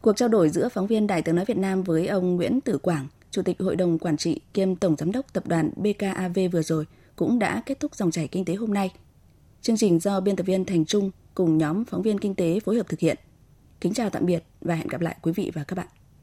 Cuộc 0.00 0.16
trao 0.16 0.28
đổi 0.28 0.48
giữa 0.48 0.68
phóng 0.68 0.86
viên 0.86 1.06
Đài 1.06 1.22
tiếng 1.22 1.34
nói 1.34 1.44
Việt 1.44 1.56
Nam 1.56 1.82
với 1.82 2.06
ông 2.06 2.36
Nguyễn 2.36 2.60
Tử 2.60 2.78
Quảng, 2.78 3.06
Chủ 3.30 3.42
tịch 3.42 3.60
Hội 3.60 3.76
đồng 3.76 3.98
Quản 3.98 4.16
trị 4.16 4.40
kiêm 4.54 4.76
Tổng 4.76 4.96
Giám 4.98 5.12
đốc 5.12 5.32
Tập 5.32 5.46
đoàn 5.46 5.70
BKAV 5.76 6.38
vừa 6.52 6.62
rồi 6.62 6.86
cũng 7.16 7.38
đã 7.38 7.62
kết 7.66 7.80
thúc 7.80 7.96
dòng 7.96 8.10
chảy 8.10 8.28
kinh 8.28 8.44
tế 8.44 8.54
hôm 8.54 8.74
nay. 8.74 8.90
Chương 9.62 9.76
trình 9.76 10.00
do 10.00 10.20
biên 10.20 10.36
tập 10.36 10.46
viên 10.46 10.64
Thành 10.64 10.84
Trung, 10.84 11.10
cùng 11.34 11.58
nhóm 11.58 11.84
phóng 11.84 12.02
viên 12.02 12.18
kinh 12.18 12.34
tế 12.34 12.60
phối 12.60 12.76
hợp 12.76 12.88
thực 12.88 13.00
hiện. 13.00 13.16
Kính 13.80 13.94
chào 13.94 14.10
tạm 14.10 14.26
biệt 14.26 14.44
và 14.60 14.74
hẹn 14.74 14.88
gặp 14.88 15.00
lại 15.00 15.16
quý 15.22 15.32
vị 15.32 15.50
và 15.54 15.64
các 15.64 15.76
bạn. 15.76 15.86